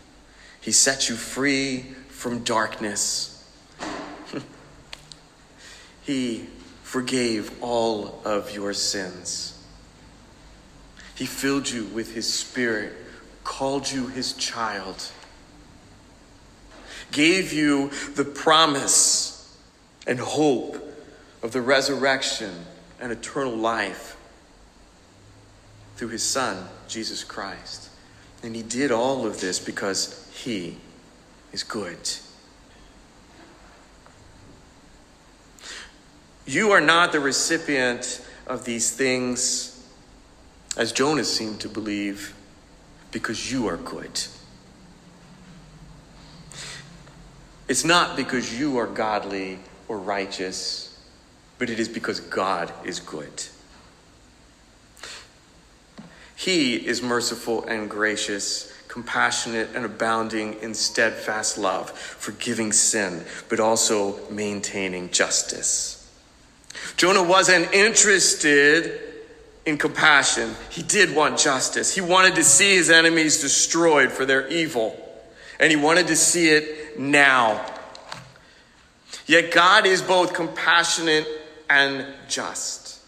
He 0.59 0.73
set 0.73 1.07
you 1.07 1.15
free 1.15 1.83
from 2.09 2.43
darkness 2.43 3.35
he 6.07 6.45
forgave 6.83 7.61
all 7.61 8.21
of 8.23 8.55
your 8.55 8.73
sins. 8.73 9.61
He 11.15 11.25
filled 11.25 11.69
you 11.69 11.83
with 11.83 12.15
His 12.15 12.33
Spirit, 12.33 12.93
called 13.43 13.91
you 13.91 14.07
His 14.07 14.31
child, 14.31 15.11
gave 17.11 17.51
you 17.51 17.91
the 18.15 18.23
promise 18.23 19.57
and 20.07 20.17
hope 20.17 20.77
of 21.43 21.51
the 21.51 21.61
resurrection 21.61 22.53
and 23.01 23.11
eternal 23.11 23.57
life 23.57 24.15
through 25.97 26.07
His 26.07 26.23
Son, 26.23 26.69
Jesus 26.87 27.25
Christ. 27.25 27.89
And 28.43 28.55
He 28.55 28.63
did 28.63 28.93
all 28.93 29.25
of 29.25 29.41
this 29.41 29.59
because 29.59 30.25
He 30.33 30.77
is 31.51 31.63
good. 31.63 31.99
You 36.47 36.71
are 36.71 36.79
not 36.79 37.11
the 37.11 37.19
recipient 37.19 38.25
of 38.47 38.63
these 38.63 38.89
things, 38.89 39.85
as 40.77 40.93
Jonah 40.93 41.25
seemed 41.25 41.59
to 41.59 41.67
believe, 41.67 42.33
because 43.11 43.51
you 43.51 43.67
are 43.67 43.75
good. 43.75 44.21
It's 47.67 47.83
not 47.83 48.15
because 48.15 48.57
you 48.57 48.77
are 48.77 48.87
godly 48.87 49.59
or 49.89 49.99
righteous, 49.99 50.97
but 51.57 51.69
it 51.69 51.81
is 51.81 51.89
because 51.89 52.21
God 52.21 52.71
is 52.85 53.01
good. 53.01 53.43
He 56.37 56.75
is 56.75 57.01
merciful 57.01 57.65
and 57.65 57.89
gracious, 57.89 58.71
compassionate 58.87 59.71
and 59.75 59.83
abounding 59.83 60.53
in 60.61 60.73
steadfast 60.73 61.57
love, 61.57 61.91
forgiving 61.91 62.71
sin, 62.71 63.25
but 63.49 63.59
also 63.59 64.17
maintaining 64.29 65.09
justice. 65.11 65.96
Jonah 66.95 67.23
wasn't 67.23 67.73
interested 67.73 68.99
in 69.65 69.77
compassion. 69.77 70.55
He 70.69 70.81
did 70.81 71.15
want 71.15 71.37
justice. 71.37 71.93
He 71.93 72.01
wanted 72.01 72.35
to 72.35 72.43
see 72.43 72.75
his 72.75 72.89
enemies 72.89 73.41
destroyed 73.41 74.11
for 74.11 74.25
their 74.25 74.47
evil, 74.47 74.95
and 75.59 75.69
he 75.69 75.75
wanted 75.75 76.07
to 76.07 76.15
see 76.15 76.49
it 76.49 76.97
now. 76.97 77.65
Yet 79.25 79.51
God 79.51 79.85
is 79.85 80.01
both 80.01 80.33
compassionate 80.33 81.27
and 81.69 82.05
just. 82.29 82.99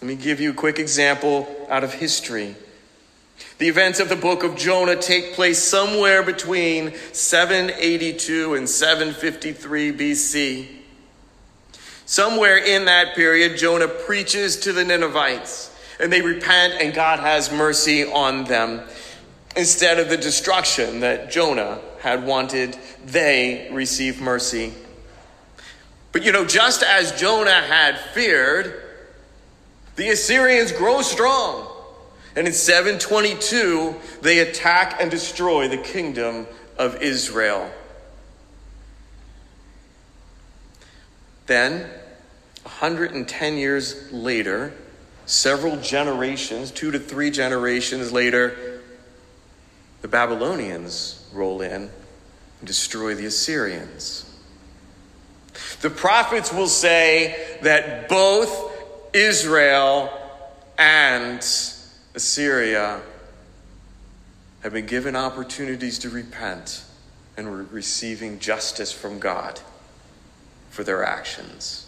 Let 0.00 0.08
me 0.08 0.14
give 0.14 0.40
you 0.40 0.50
a 0.50 0.54
quick 0.54 0.78
example 0.78 1.66
out 1.68 1.82
of 1.82 1.92
history. 1.92 2.54
The 3.58 3.68
events 3.68 3.98
of 3.98 4.08
the 4.08 4.16
book 4.16 4.44
of 4.44 4.56
Jonah 4.56 4.96
take 4.96 5.32
place 5.32 5.58
somewhere 5.58 6.22
between 6.22 6.94
782 7.12 8.54
and 8.54 8.68
753 8.68 9.92
BC. 9.92 10.75
Somewhere 12.06 12.56
in 12.56 12.84
that 12.84 13.16
period, 13.16 13.58
Jonah 13.58 13.88
preaches 13.88 14.58
to 14.60 14.72
the 14.72 14.84
Ninevites, 14.84 15.76
and 15.98 16.12
they 16.12 16.22
repent, 16.22 16.74
and 16.80 16.94
God 16.94 17.18
has 17.18 17.50
mercy 17.50 18.04
on 18.04 18.44
them. 18.44 18.82
Instead 19.56 19.98
of 19.98 20.08
the 20.08 20.16
destruction 20.16 21.00
that 21.00 21.32
Jonah 21.32 21.80
had 22.00 22.24
wanted, 22.24 22.78
they 23.04 23.68
receive 23.72 24.20
mercy. 24.20 24.72
But 26.12 26.22
you 26.22 26.30
know, 26.30 26.44
just 26.44 26.84
as 26.84 27.18
Jonah 27.18 27.50
had 27.50 27.98
feared, 27.98 28.82
the 29.96 30.10
Assyrians 30.10 30.70
grow 30.70 31.02
strong. 31.02 31.66
And 32.36 32.46
in 32.46 32.52
722, 32.52 33.96
they 34.20 34.38
attack 34.38 35.00
and 35.00 35.10
destroy 35.10 35.68
the 35.68 35.78
kingdom 35.78 36.46
of 36.78 37.02
Israel. 37.02 37.68
Then, 41.46 41.88
110 42.78 43.56
years 43.56 44.12
later, 44.12 44.70
several 45.24 45.78
generations, 45.78 46.70
two 46.70 46.90
to 46.90 46.98
three 46.98 47.30
generations 47.30 48.12
later, 48.12 48.82
the 50.02 50.08
Babylonians 50.08 51.26
roll 51.32 51.62
in 51.62 51.72
and 51.72 51.90
destroy 52.66 53.14
the 53.14 53.24
Assyrians. 53.24 54.30
The 55.80 55.88
prophets 55.88 56.52
will 56.52 56.66
say 56.66 57.56
that 57.62 58.10
both 58.10 58.70
Israel 59.14 60.12
and 60.76 61.38
Assyria 62.14 63.00
have 64.60 64.74
been 64.74 64.84
given 64.84 65.16
opportunities 65.16 65.98
to 66.00 66.10
repent 66.10 66.84
and 67.38 67.50
were 67.50 67.62
receiving 67.62 68.38
justice 68.38 68.92
from 68.92 69.18
God 69.18 69.60
for 70.68 70.84
their 70.84 71.02
actions 71.02 71.85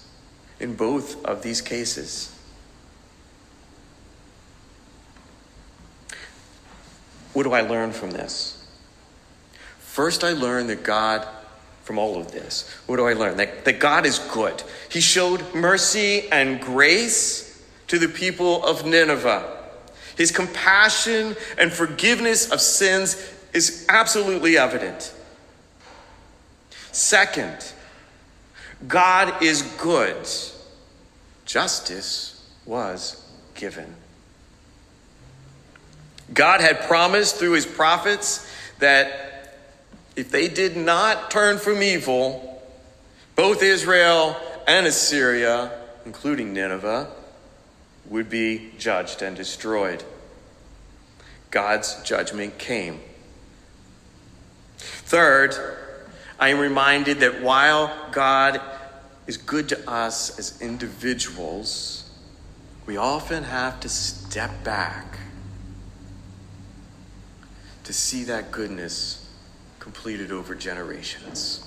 in 0.61 0.75
both 0.75 1.25
of 1.25 1.43
these 1.43 1.61
cases. 1.61 2.35
What 7.33 7.45
do 7.45 7.53
I 7.53 7.61
learn 7.61 7.93
from 7.93 8.11
this? 8.11 8.67
First, 9.79 10.25
I 10.25 10.33
learn 10.33 10.67
that 10.69 10.83
God 10.83 11.27
from 11.89 11.99
all 11.99 12.21
of 12.21 12.31
this? 12.33 12.71
What 12.85 12.97
do 12.97 13.07
I 13.07 13.15
learn? 13.15 13.39
That, 13.39 13.65
that 13.65 13.81
God 13.81 14.05
is 14.05 14.19
good. 14.19 14.63
He 14.91 15.01
showed 15.01 15.55
mercy 15.55 16.29
and 16.31 16.61
grace 16.61 17.65
to 17.87 17.99
the 17.99 18.09
people 18.09 18.63
of 18.63 18.85
Nineveh. 18.85 19.57
His 20.15 20.31
compassion 20.31 21.35
and 21.57 21.73
forgiveness 21.73 22.53
of 22.53 22.61
sins 22.61 23.17
is 23.55 23.87
absolutely 23.89 24.59
evident. 24.59 25.15
Second, 26.93 27.73
God 28.87 29.43
is 29.43 29.63
good. 29.79 30.17
Justice 31.45 32.47
was 32.65 33.25
given. 33.55 33.95
God 36.33 36.61
had 36.61 36.83
promised 36.83 37.37
through 37.37 37.53
his 37.53 37.67
prophets 37.67 38.47
that 38.79 39.57
if 40.15 40.31
they 40.31 40.49
did 40.49 40.77
not 40.77 41.31
turn 41.31 41.59
from 41.59 41.83
evil, 41.83 42.63
both 43.35 43.63
Israel 43.63 44.37
and 44.67 44.87
Assyria, 44.87 45.71
including 46.05 46.53
Nineveh, 46.53 47.11
would 48.07 48.29
be 48.29 48.73
judged 48.79 49.23
and 49.23 49.37
destroyed. 49.37 50.05
God's 51.51 52.03
judgment 52.03 52.59
came. 52.59 53.01
Third, 54.77 55.55
I 56.39 56.51
am 56.51 56.59
reminded 56.59 57.21
that 57.21 57.43
while 57.43 57.93
God 58.13 58.61
is 59.27 59.37
good 59.37 59.69
to 59.71 59.91
us 59.91 60.39
as 60.39 60.61
individuals, 60.63 62.09
we 62.87 62.97
often 62.97 63.45
have 63.45 63.81
to 63.81 63.89
step 63.89 64.63
back 64.63 65.19
to 67.85 67.93
see 67.93 68.25
that 68.25 68.51
goodness 68.51 69.27
completed 69.79 70.31
over 70.31 70.55
generations. 70.55 71.65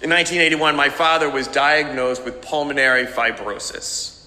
In 0.00 0.10
1981, 0.10 0.76
my 0.76 0.88
father 0.88 1.28
was 1.28 1.48
diagnosed 1.48 2.24
with 2.24 2.40
pulmonary 2.40 3.04
fibrosis. 3.04 4.26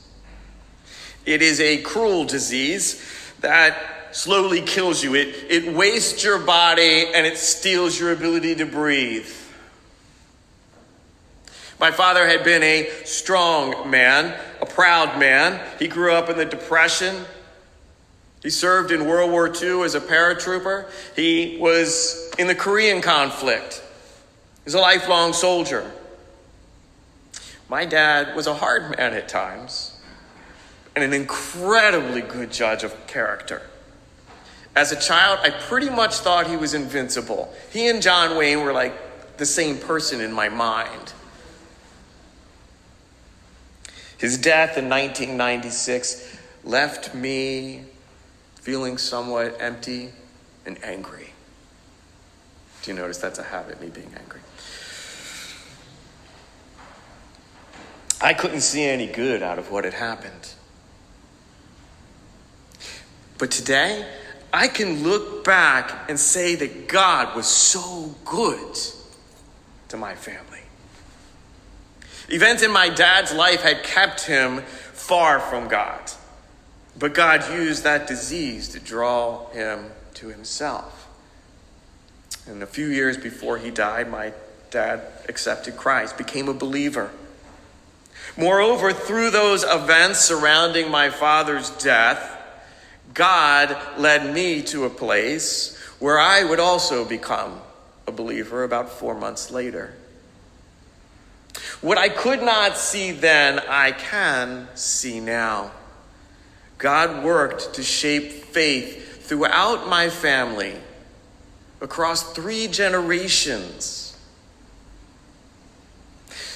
It 1.25 1.41
is 1.41 1.59
a 1.59 1.81
cruel 1.81 2.25
disease 2.25 3.01
that 3.39 4.00
slowly 4.11 4.61
kills 4.61 5.03
you. 5.03 5.15
It, 5.15 5.35
it 5.49 5.73
wastes 5.73 6.23
your 6.23 6.39
body 6.39 7.07
and 7.13 7.25
it 7.25 7.37
steals 7.37 7.99
your 7.99 8.11
ability 8.11 8.55
to 8.55 8.65
breathe. 8.65 9.29
My 11.79 11.91
father 11.91 12.27
had 12.27 12.43
been 12.43 12.61
a 12.61 12.89
strong 13.05 13.89
man, 13.89 14.39
a 14.61 14.67
proud 14.67 15.19
man. 15.19 15.59
He 15.79 15.87
grew 15.87 16.13
up 16.13 16.29
in 16.29 16.37
the 16.37 16.45
Depression. 16.45 17.25
He 18.43 18.51
served 18.51 18.91
in 18.91 19.05
World 19.05 19.31
War 19.31 19.47
II 19.47 19.81
as 19.81 19.95
a 19.95 19.99
paratrooper. 19.99 20.89
He 21.15 21.57
was 21.59 22.31
in 22.37 22.45
the 22.45 22.53
Korean 22.53 23.01
conflict. 23.01 23.83
He's 24.63 24.75
a 24.75 24.79
lifelong 24.79 25.33
soldier. 25.33 25.91
My 27.67 27.85
dad 27.85 28.35
was 28.35 28.45
a 28.47 28.53
hard 28.53 28.95
man 28.97 29.13
at 29.13 29.27
times 29.27 29.97
and 30.95 31.03
an 31.03 31.13
incredibly 31.13 32.21
good 32.21 32.51
judge 32.51 32.83
of 32.83 33.07
character. 33.07 33.61
As 34.75 34.91
a 34.91 34.99
child, 34.99 35.39
I 35.43 35.49
pretty 35.49 35.89
much 35.89 36.15
thought 36.19 36.47
he 36.47 36.55
was 36.55 36.73
invincible. 36.73 37.53
He 37.71 37.89
and 37.89 38.01
John 38.01 38.37
Wayne 38.37 38.61
were 38.61 38.71
like 38.71 39.37
the 39.37 39.45
same 39.45 39.77
person 39.77 40.21
in 40.21 40.31
my 40.31 40.49
mind. 40.49 41.13
His 44.17 44.37
death 44.37 44.77
in 44.77 44.87
1996 44.87 46.37
left 46.63 47.13
me 47.15 47.85
feeling 48.55 48.97
somewhat 48.97 49.57
empty 49.59 50.11
and 50.65 50.81
angry. 50.83 51.33
Do 52.83 52.91
you 52.91 52.97
notice 52.97 53.17
that's 53.17 53.39
a 53.39 53.43
habit, 53.43 53.81
me 53.81 53.89
being 53.89 54.13
angry? 54.17 54.41
I 58.21 58.33
couldn't 58.33 58.61
see 58.61 58.83
any 58.83 59.07
good 59.07 59.41
out 59.41 59.57
of 59.57 59.71
what 59.71 59.83
had 59.83 59.95
happened. 59.95 60.53
But 63.39 63.49
today, 63.49 64.07
I 64.53 64.67
can 64.67 65.03
look 65.03 65.43
back 65.43 66.09
and 66.09 66.19
say 66.19 66.55
that 66.55 66.87
God 66.87 67.35
was 67.35 67.47
so 67.47 68.13
good 68.25 68.77
to 69.89 69.97
my 69.97 70.15
family. 70.15 70.59
Events 72.29 72.63
in 72.63 72.71
my 72.71 72.89
dad's 72.89 73.33
life 73.33 73.61
had 73.61 73.83
kept 73.83 74.25
him 74.25 74.61
far 74.61 75.39
from 75.39 75.67
God. 75.67 75.99
But 76.97 77.13
God 77.13 77.51
used 77.53 77.83
that 77.83 78.07
disease 78.07 78.69
to 78.69 78.79
draw 78.79 79.49
him 79.49 79.91
to 80.15 80.27
himself. 80.27 81.07
And 82.47 82.61
a 82.63 82.67
few 82.67 82.87
years 82.87 83.17
before 83.17 83.57
he 83.57 83.71
died, 83.71 84.09
my 84.09 84.33
dad 84.69 85.01
accepted 85.29 85.77
Christ, 85.77 86.17
became 86.17 86.47
a 86.49 86.53
believer. 86.53 87.11
Moreover, 88.37 88.93
through 88.93 89.31
those 89.31 89.63
events 89.63 90.19
surrounding 90.19 90.89
my 90.89 91.09
father's 91.09 91.69
death, 91.71 92.40
God 93.13 93.75
led 93.97 94.33
me 94.33 94.61
to 94.63 94.85
a 94.85 94.89
place 94.89 95.77
where 95.99 96.19
I 96.19 96.43
would 96.43 96.59
also 96.59 97.05
become 97.05 97.59
a 98.07 98.11
believer 98.11 98.63
about 98.63 98.89
four 98.89 99.15
months 99.15 99.51
later. 99.51 99.93
What 101.81 101.97
I 101.97 102.09
could 102.09 102.41
not 102.41 102.77
see 102.77 103.11
then, 103.11 103.59
I 103.59 103.91
can 103.91 104.67
see 104.75 105.19
now. 105.19 105.71
God 106.77 107.23
worked 107.23 107.75
to 107.75 107.83
shape 107.83 108.31
faith 108.31 109.25
throughout 109.27 109.87
my 109.87 110.09
family 110.09 110.75
across 111.81 112.33
three 112.33 112.67
generations. 112.67 114.17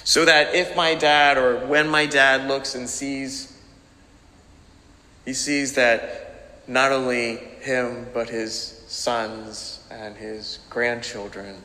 So 0.03 0.25
that 0.25 0.53
if 0.53 0.75
my 0.75 0.93
dad, 0.93 1.37
or 1.37 1.65
when 1.65 1.87
my 1.87 2.05
dad 2.05 2.47
looks 2.47 2.75
and 2.75 2.87
sees, 2.87 3.51
he 5.25 5.33
sees 5.33 5.73
that 5.73 6.24
not 6.67 6.91
only 6.91 7.37
him, 7.61 8.07
but 8.13 8.29
his 8.29 8.83
sons 8.87 9.83
and 9.91 10.15
his 10.15 10.59
grandchildren 10.69 11.57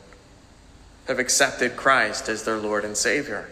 have 1.07 1.19
accepted 1.19 1.75
Christ 1.75 2.29
as 2.29 2.43
their 2.43 2.57
Lord 2.57 2.85
and 2.85 2.95
Savior. 2.95 3.49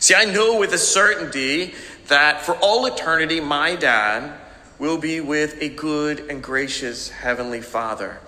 See, 0.00 0.14
I 0.14 0.24
know 0.24 0.58
with 0.58 0.72
a 0.72 0.78
certainty 0.78 1.74
that 2.08 2.42
for 2.42 2.54
all 2.56 2.86
eternity, 2.86 3.40
my 3.40 3.76
dad 3.76 4.38
will 4.78 4.98
be 4.98 5.20
with 5.20 5.60
a 5.60 5.68
good 5.68 6.20
and 6.30 6.42
gracious 6.42 7.08
Heavenly 7.08 7.60
Father. 7.60 8.20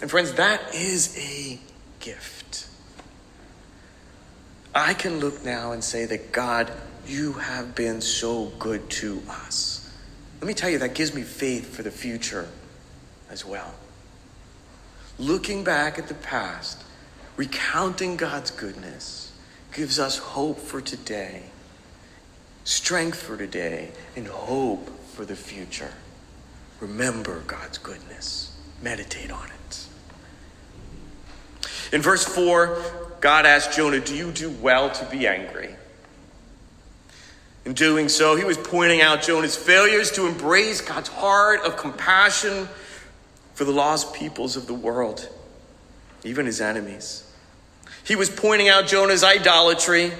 And 0.00 0.10
friends, 0.10 0.32
that 0.34 0.74
is 0.74 1.16
a 1.18 1.58
gift. 2.00 2.68
I 4.74 4.94
can 4.94 5.18
look 5.18 5.44
now 5.44 5.72
and 5.72 5.82
say 5.82 6.04
that 6.06 6.30
God, 6.30 6.70
you 7.06 7.32
have 7.34 7.74
been 7.74 8.00
so 8.00 8.46
good 8.58 8.88
to 8.90 9.22
us. 9.28 9.77
Let 10.40 10.46
me 10.46 10.54
tell 10.54 10.70
you, 10.70 10.78
that 10.78 10.94
gives 10.94 11.14
me 11.14 11.22
faith 11.22 11.74
for 11.74 11.82
the 11.82 11.90
future 11.90 12.48
as 13.30 13.44
well. 13.44 13.74
Looking 15.18 15.64
back 15.64 15.98
at 15.98 16.06
the 16.06 16.14
past, 16.14 16.84
recounting 17.36 18.16
God's 18.16 18.52
goodness 18.52 19.32
gives 19.72 19.98
us 19.98 20.18
hope 20.18 20.58
for 20.58 20.80
today, 20.80 21.42
strength 22.64 23.20
for 23.20 23.36
today, 23.36 23.90
and 24.14 24.28
hope 24.28 24.88
for 25.08 25.24
the 25.24 25.34
future. 25.34 25.92
Remember 26.80 27.40
God's 27.46 27.78
goodness, 27.78 28.56
meditate 28.80 29.32
on 29.32 29.48
it. 29.48 29.86
In 31.92 32.00
verse 32.00 32.24
4, 32.24 33.16
God 33.20 33.44
asked 33.44 33.72
Jonah, 33.76 33.98
Do 33.98 34.14
you 34.14 34.30
do 34.30 34.50
well 34.50 34.90
to 34.90 35.04
be 35.06 35.26
angry? 35.26 35.74
In 37.68 37.74
doing 37.74 38.08
so, 38.08 38.34
he 38.34 38.44
was 38.44 38.56
pointing 38.56 39.02
out 39.02 39.20
Jonah's 39.20 39.54
failures 39.54 40.10
to 40.12 40.26
embrace 40.26 40.80
God's 40.80 41.10
heart 41.10 41.60
of 41.66 41.76
compassion 41.76 42.66
for 43.52 43.66
the 43.66 43.72
lost 43.72 44.14
peoples 44.14 44.56
of 44.56 44.66
the 44.66 44.72
world, 44.72 45.28
even 46.24 46.46
his 46.46 46.62
enemies. 46.62 47.30
He 48.04 48.16
was 48.16 48.30
pointing 48.30 48.70
out 48.70 48.86
Jonah's 48.86 49.22
idolatry, 49.22 50.12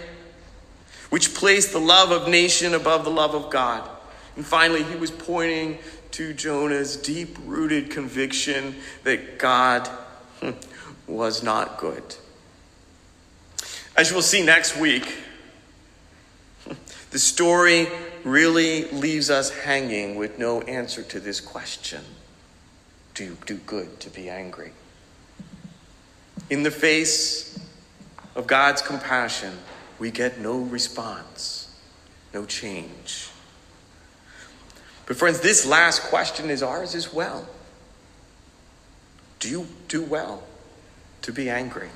which 1.08 1.32
placed 1.32 1.72
the 1.72 1.80
love 1.80 2.10
of 2.10 2.28
nation 2.28 2.74
above 2.74 3.04
the 3.04 3.10
love 3.10 3.34
of 3.34 3.48
God. 3.48 3.88
And 4.36 4.44
finally, 4.44 4.82
he 4.82 4.96
was 4.96 5.10
pointing 5.10 5.78
to 6.10 6.34
Jonah's 6.34 6.98
deep 6.98 7.38
rooted 7.46 7.90
conviction 7.90 8.76
that 9.04 9.38
God 9.38 9.86
hmm, 10.42 10.50
was 11.06 11.42
not 11.42 11.78
good. 11.78 12.02
As 13.96 14.10
you 14.10 14.16
will 14.16 14.20
see 14.20 14.44
next 14.44 14.76
week, 14.76 15.14
the 17.10 17.18
story 17.18 17.88
really 18.24 18.84
leaves 18.90 19.30
us 19.30 19.50
hanging 19.50 20.16
with 20.16 20.38
no 20.38 20.60
answer 20.62 21.02
to 21.02 21.20
this 21.20 21.40
question 21.40 22.04
Do 23.14 23.24
you 23.24 23.36
do 23.46 23.56
good 23.56 24.00
to 24.00 24.10
be 24.10 24.28
angry? 24.28 24.72
In 26.50 26.62
the 26.62 26.70
face 26.70 27.58
of 28.34 28.46
God's 28.46 28.82
compassion, 28.82 29.58
we 29.98 30.10
get 30.10 30.38
no 30.38 30.60
response, 30.60 31.74
no 32.32 32.44
change. 32.44 33.28
But, 35.06 35.16
friends, 35.16 35.40
this 35.40 35.66
last 35.66 36.02
question 36.02 36.50
is 36.50 36.62
ours 36.62 36.94
as 36.94 37.12
well. 37.12 37.48
Do 39.40 39.48
you 39.48 39.66
do 39.88 40.02
well 40.02 40.42
to 41.22 41.32
be 41.32 41.48
angry? 41.48 41.88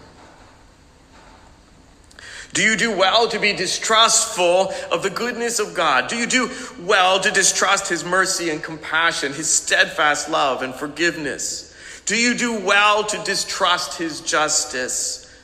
Do 2.52 2.62
you 2.62 2.76
do 2.76 2.94
well 2.94 3.28
to 3.28 3.38
be 3.38 3.54
distrustful 3.54 4.74
of 4.90 5.02
the 5.02 5.10
goodness 5.10 5.58
of 5.58 5.74
God? 5.74 6.08
Do 6.08 6.16
you 6.16 6.26
do 6.26 6.50
well 6.80 7.18
to 7.20 7.30
distrust 7.30 7.88
His 7.88 8.04
mercy 8.04 8.50
and 8.50 8.62
compassion, 8.62 9.32
His 9.32 9.50
steadfast 9.50 10.28
love 10.28 10.62
and 10.62 10.74
forgiveness? 10.74 11.74
Do 12.04 12.16
you 12.16 12.34
do 12.34 12.60
well 12.60 13.04
to 13.04 13.18
distrust 13.24 13.96
His 13.96 14.20
justice? 14.20 15.34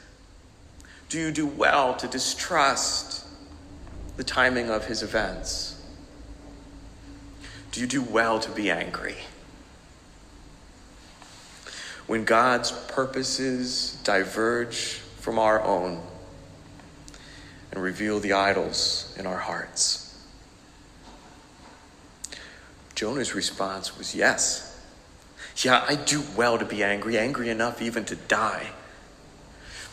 Do 1.08 1.18
you 1.18 1.32
do 1.32 1.46
well 1.46 1.94
to 1.96 2.06
distrust 2.08 3.26
the 4.18 4.24
timing 4.24 4.68
of 4.68 4.84
His 4.84 5.02
events? 5.02 5.80
Do 7.72 7.80
you 7.80 7.86
do 7.86 8.02
well 8.02 8.38
to 8.40 8.50
be 8.50 8.70
angry? 8.70 9.16
When 12.06 12.24
God's 12.24 12.72
purposes 12.72 13.98
diverge 14.04 15.00
from 15.20 15.38
our 15.38 15.62
own, 15.62 16.02
and 17.72 17.82
reveal 17.82 18.20
the 18.20 18.32
idols 18.32 19.14
in 19.18 19.26
our 19.26 19.38
hearts? 19.38 20.04
Jonah's 22.94 23.34
response 23.34 23.96
was 23.96 24.14
yes. 24.14 24.64
Yeah, 25.64 25.84
I 25.88 25.94
do 25.94 26.22
well 26.36 26.58
to 26.58 26.64
be 26.64 26.82
angry, 26.82 27.18
angry 27.18 27.48
enough 27.48 27.80
even 27.82 28.04
to 28.06 28.16
die. 28.16 28.66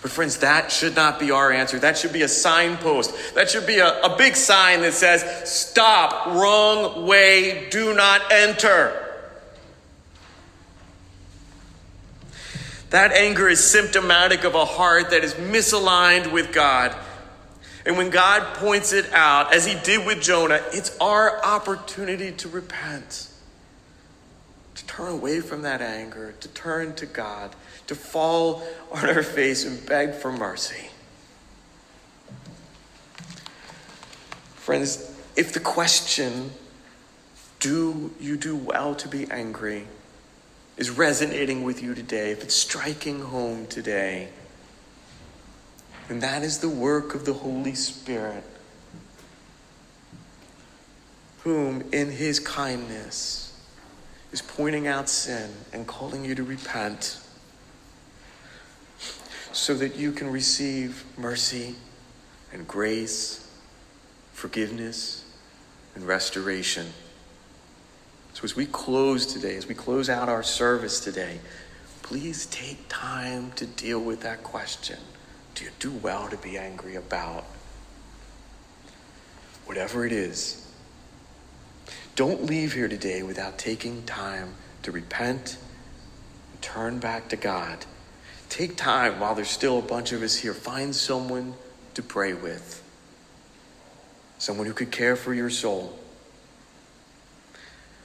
But, 0.02 0.12
friends, 0.12 0.38
that 0.40 0.72
should 0.72 0.96
not 0.96 1.20
be 1.20 1.32
our 1.32 1.52
answer. 1.52 1.80
That 1.80 1.98
should 1.98 2.14
be 2.14 2.22
a 2.22 2.28
signpost. 2.28 3.36
That 3.36 3.50
should 3.50 3.66
be 3.66 3.80
a, 3.80 4.02
a 4.02 4.18
big 4.18 4.36
sign 4.36 4.82
that 4.82 4.94
says, 4.94 5.50
Stop, 5.50 6.28
wrong 6.28 7.08
way, 7.08 7.70
do 7.70 7.94
not 7.96 8.32
enter. 8.32 9.02
That 12.92 13.12
anger 13.12 13.50
is 13.50 13.64
symptomatic 13.64 14.44
of 14.44 14.56
a 14.56 14.66
heart 14.66 15.10
that 15.10 15.24
is 15.24 15.34
misaligned 15.34 16.32
with 16.32 16.54
God 16.54 16.96
and 17.86 17.98
when 17.98 18.10
God 18.10 18.56
points 18.56 18.94
it 18.94 19.14
out, 19.14 19.54
as 19.54 19.66
he 19.66 19.76
did 19.84 20.06
with 20.06 20.22
Jonah, 20.22 20.62
it's 20.72 20.98
our 21.00 21.44
opportunity 21.44 22.32
to 22.32 22.50
repent, 22.50 23.30
to 24.74 24.86
turn 24.88 25.12
away 25.12 25.40
from 25.40 25.62
that 25.62 25.82
anger, 25.82 26.34
to 26.40 26.48
turn 26.48 26.96
to 26.96 27.06
God, 27.06 27.56
to 27.88 27.96
fall 27.96 28.64
on 28.92 29.08
our 29.08 29.22
face 29.22 29.66
and 29.66 29.86
beg 29.86 30.16
for 30.16 30.32
mercy. 30.32 30.90
Friends, 34.56 35.16
if 35.36 35.54
the 35.54 35.60
question, 35.60 36.50
do 37.60 38.12
you 38.20 38.36
do 38.36 38.56
well 38.56 38.96
to 38.96 39.08
be 39.08 39.30
angry, 39.30 39.86
is 40.76 40.90
resonating 40.90 41.64
with 41.64 41.84
you 41.84 41.94
today, 41.94 42.32
if 42.32 42.44
it's 42.44 42.56
striking 42.56 43.22
home 43.22 43.68
today, 43.68 44.30
and 46.10 46.22
that 46.22 46.44
is 46.44 46.60
the 46.60 46.70
work 46.70 47.16
of 47.16 47.26
the 47.26 47.34
Holy 47.34 47.74
Spirit, 47.74 48.44
whom 51.40 51.84
in 51.92 52.12
his 52.12 52.40
kindness 52.40 53.60
is 54.32 54.42
pointing 54.42 54.88
out 54.88 55.10
sin 55.10 55.50
and 55.74 55.88
calling 55.88 56.26
you 56.26 56.36
to 56.36 56.44
repent 56.44 57.20
so 59.52 59.74
that 59.74 59.96
you 59.96 60.12
can 60.12 60.30
receive 60.30 61.06
mercy 61.18 61.76
and 62.52 62.68
grace, 62.68 63.50
forgiveness, 64.34 65.24
and 65.96 66.06
restoration. 66.06 66.88
So, 68.34 68.44
as 68.44 68.56
we 68.56 68.66
close 68.66 69.26
today, 69.26 69.56
as 69.56 69.66
we 69.66 69.74
close 69.74 70.10
out 70.10 70.28
our 70.28 70.44
service 70.44 71.00
today, 71.00 71.40
please 72.02 72.46
take 72.48 72.78
time 72.90 73.54
to 73.54 73.66
deal 73.66 74.02
with 74.02 74.22
that 74.22 74.44
question 74.44 74.98
do 75.56 75.64
you 75.64 75.72
do 75.80 75.92
well 75.92 76.28
to 76.28 76.38
be 76.38 76.58
angry 76.58 76.96
about? 76.96 77.46
Whatever 79.66 80.06
it 80.06 80.12
is. 80.12 80.62
Don't 82.16 82.46
leave 82.46 82.74
here 82.74 82.88
today 82.88 83.24
without 83.24 83.58
taking 83.58 84.04
time 84.04 84.54
to 84.84 84.92
repent 84.92 85.58
and 86.52 86.62
turn 86.62 87.00
back 87.00 87.30
to 87.30 87.36
God. 87.36 87.86
Take 88.50 88.78
time 88.78 89.20
while 89.20 89.34
there's 89.34 89.50
still 89.50 89.80
a 89.80 89.82
bunch 89.82 90.12
of 90.12 90.22
us 90.22 90.36
here. 90.36 90.54
Find 90.54 90.96
someone 90.96 91.56
to 91.96 92.04
pray 92.04 92.34
with, 92.34 92.84
someone 94.38 94.68
who 94.68 94.74
could 94.74 94.92
care 94.92 95.16
for 95.16 95.34
your 95.34 95.50
soul. 95.50 95.98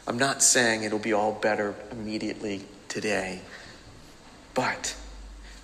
I'm 0.07 0.19
not 0.19 0.43
saying 0.43 0.83
it'll 0.83 0.99
be 0.99 1.13
all 1.13 1.33
better 1.33 1.75
immediately 1.93 2.63
today, 2.89 3.41
but 4.55 4.97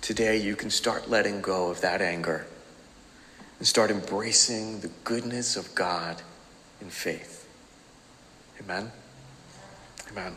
Today, 0.07 0.37
you 0.37 0.55
can 0.55 0.69
start 0.69 1.09
letting 1.09 1.41
go 1.41 1.69
of 1.69 1.81
that 1.81 2.01
anger 2.01 2.47
and 3.59 3.67
start 3.67 3.91
embracing 3.91 4.79
the 4.79 4.87
goodness 5.03 5.57
of 5.57 5.75
God 5.75 6.21
in 6.79 6.89
faith. 6.89 7.45
Amen? 8.61 8.89
Amen. 10.09 10.33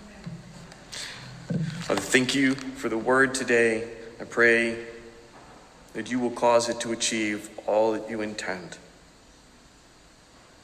Father, 1.82 2.00
thank 2.00 2.34
you 2.34 2.56
for 2.56 2.88
the 2.88 2.98
word 2.98 3.32
today. 3.32 3.88
I 4.20 4.24
pray 4.24 4.86
that 5.92 6.10
you 6.10 6.18
will 6.18 6.32
cause 6.32 6.68
it 6.68 6.80
to 6.80 6.90
achieve 6.90 7.48
all 7.68 7.92
that 7.92 8.10
you 8.10 8.22
intend. 8.22 8.76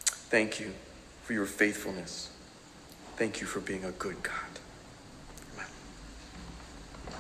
Thank 0.05 0.59
you 0.59 0.73
for 1.23 1.33
your 1.33 1.47
faithfulness. 1.47 2.33
Thank 3.15 3.41
you 3.41 3.47
for 3.47 3.61
being 3.61 3.85
a 3.85 3.93
good 3.93 4.21
God. 4.25 4.46